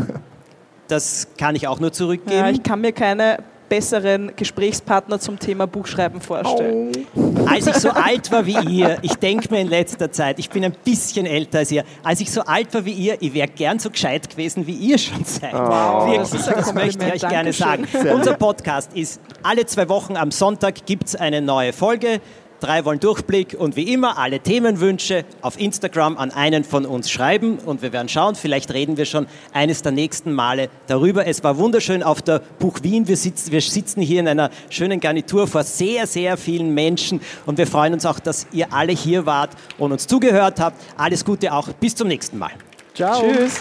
Das 0.89 1.29
kann 1.37 1.55
ich 1.55 1.69
auch 1.69 1.81
nur 1.81 1.93
zurückgeben. 1.93 2.39
Ja, 2.39 2.51
ich 2.51 2.63
kann 2.63 2.81
mir 2.81 2.93
keine 2.93 3.39
besseren 3.69 4.33
Gesprächspartner 4.37 5.21
zum 5.21 5.39
Thema 5.39 5.67
Buchschreiben 5.67 6.21
vorstellen. 6.21 7.07
Oh. 7.15 7.47
Als 7.47 7.67
ich 7.67 7.75
so 7.77 7.91
alt 7.91 8.31
war 8.33 8.47
wie 8.47 8.59
ihr, 8.59 8.99
ich 9.03 9.15
denke 9.15 9.53
mir 9.53 9.61
in 9.61 9.69
letzter 9.69 10.11
Zeit, 10.11 10.39
ich 10.39 10.51
bin 10.51 10.65
ein 10.65 10.75
bisschen 10.85 11.27
älter 11.27 11.59
als 11.59 11.71
ihr, 11.71 11.85
als 12.03 12.21
ich 12.21 12.31
so 12.31 12.43
alt 12.43 12.73
war 12.75 12.85
wie 12.85 12.93
ihr, 12.93 13.17
ich 13.21 13.35
wäre 13.35 13.49
gern 13.49 13.79
so 13.79 13.91
gescheit 13.91 14.29
gewesen, 14.29 14.67
wie 14.67 14.75
ihr 14.75 14.99
schon 14.99 15.25
seid. 15.25 15.55
Oh. 15.55 16.07
Wirklich, 16.07 16.31
das, 16.31 16.47
das 16.47 16.75
möchte 16.75 17.07
ich 17.07 17.13
euch 17.15 17.21
Dankeschön. 17.21 17.29
gerne 17.29 17.53
sagen. 17.53 17.87
Unser 18.15 18.35
Podcast 18.35 18.93
ist 18.95 19.21
alle 19.43 19.67
zwei 19.67 19.89
Wochen 19.89 20.17
am 20.17 20.31
Sonntag 20.31 20.87
gibt 20.87 21.09
es 21.09 21.17
eine 21.17 21.41
neue 21.41 21.73
Folge. 21.73 22.21
Drei 22.61 22.85
wollen 22.85 22.99
Durchblick 22.99 23.55
und 23.57 23.77
wie 23.77 23.93
immer 23.93 24.19
alle 24.19 24.41
Themenwünsche 24.41 25.25
auf 25.43 25.61
Instagram 25.61 26.17
an 26.17 26.33
einen 26.33 26.65
von 26.65 26.87
uns 26.87 27.09
schreiben 27.09 27.59
und 27.59 27.83
wir 27.83 27.93
werden 27.93 28.09
schauen, 28.09 28.35
vielleicht 28.35 28.75
reden 28.75 28.97
wir 28.97 29.05
schon 29.05 29.27
eines 29.53 29.83
der 29.83 29.93
nächsten 29.93 30.33
Male 30.33 30.69
darüber. 30.89 31.25
Es 31.27 31.45
war 31.45 31.57
wunderschön 31.57 32.03
auf 32.03 32.21
der 32.21 32.41
Buch 32.59 32.81
Wien. 32.83 33.07
Wir 33.07 33.17
sitzen, 33.17 33.53
wir 33.53 33.61
sitzen 33.61 34.01
hier 34.01 34.19
in 34.19 34.27
einer 34.27 34.51
schönen 34.71 34.99
Garnitur 34.99 35.47
vor 35.47 35.63
sehr, 35.63 36.09
sehr 36.09 36.37
vielen 36.37 36.75
Menschen 36.75 37.21
und 37.47 37.59
wir 37.59 37.67
freuen 37.69 37.93
uns 37.93 38.05
auch, 38.05 38.19
dass 38.19 38.49
ihr 38.51 38.73
alle 38.73 38.93
hier 38.93 39.25
wart 39.25 39.51
und 39.79 39.93
uns 39.93 40.09
zugehört 40.09 40.59
habt. 40.59 40.83
Alles 40.97 41.25
Gute 41.25 41.53
auch. 41.53 41.69
Bis 41.75 41.95
zum 41.95 42.09
nächsten 42.09 42.39
Mal. 42.39 42.51
Ciao. 42.95 43.23
Tschüss. 43.23 43.55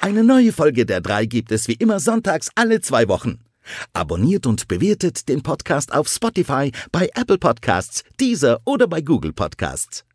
Eine 0.00 0.24
neue 0.24 0.52
Folge 0.52 0.86
der 0.86 1.00
drei 1.00 1.26
gibt 1.26 1.52
es 1.52 1.68
wie 1.68 1.74
immer 1.74 2.00
sonntags 2.00 2.50
alle 2.54 2.80
zwei 2.80 3.08
Wochen. 3.08 3.38
Abonniert 3.92 4.46
und 4.46 4.68
bewertet 4.68 5.28
den 5.28 5.42
Podcast 5.42 5.92
auf 5.92 6.08
Spotify, 6.08 6.72
bei 6.92 7.08
Apple 7.14 7.38
Podcasts, 7.38 8.04
Deezer 8.20 8.60
oder 8.64 8.86
bei 8.86 9.00
Google 9.00 9.32
Podcasts. 9.32 10.07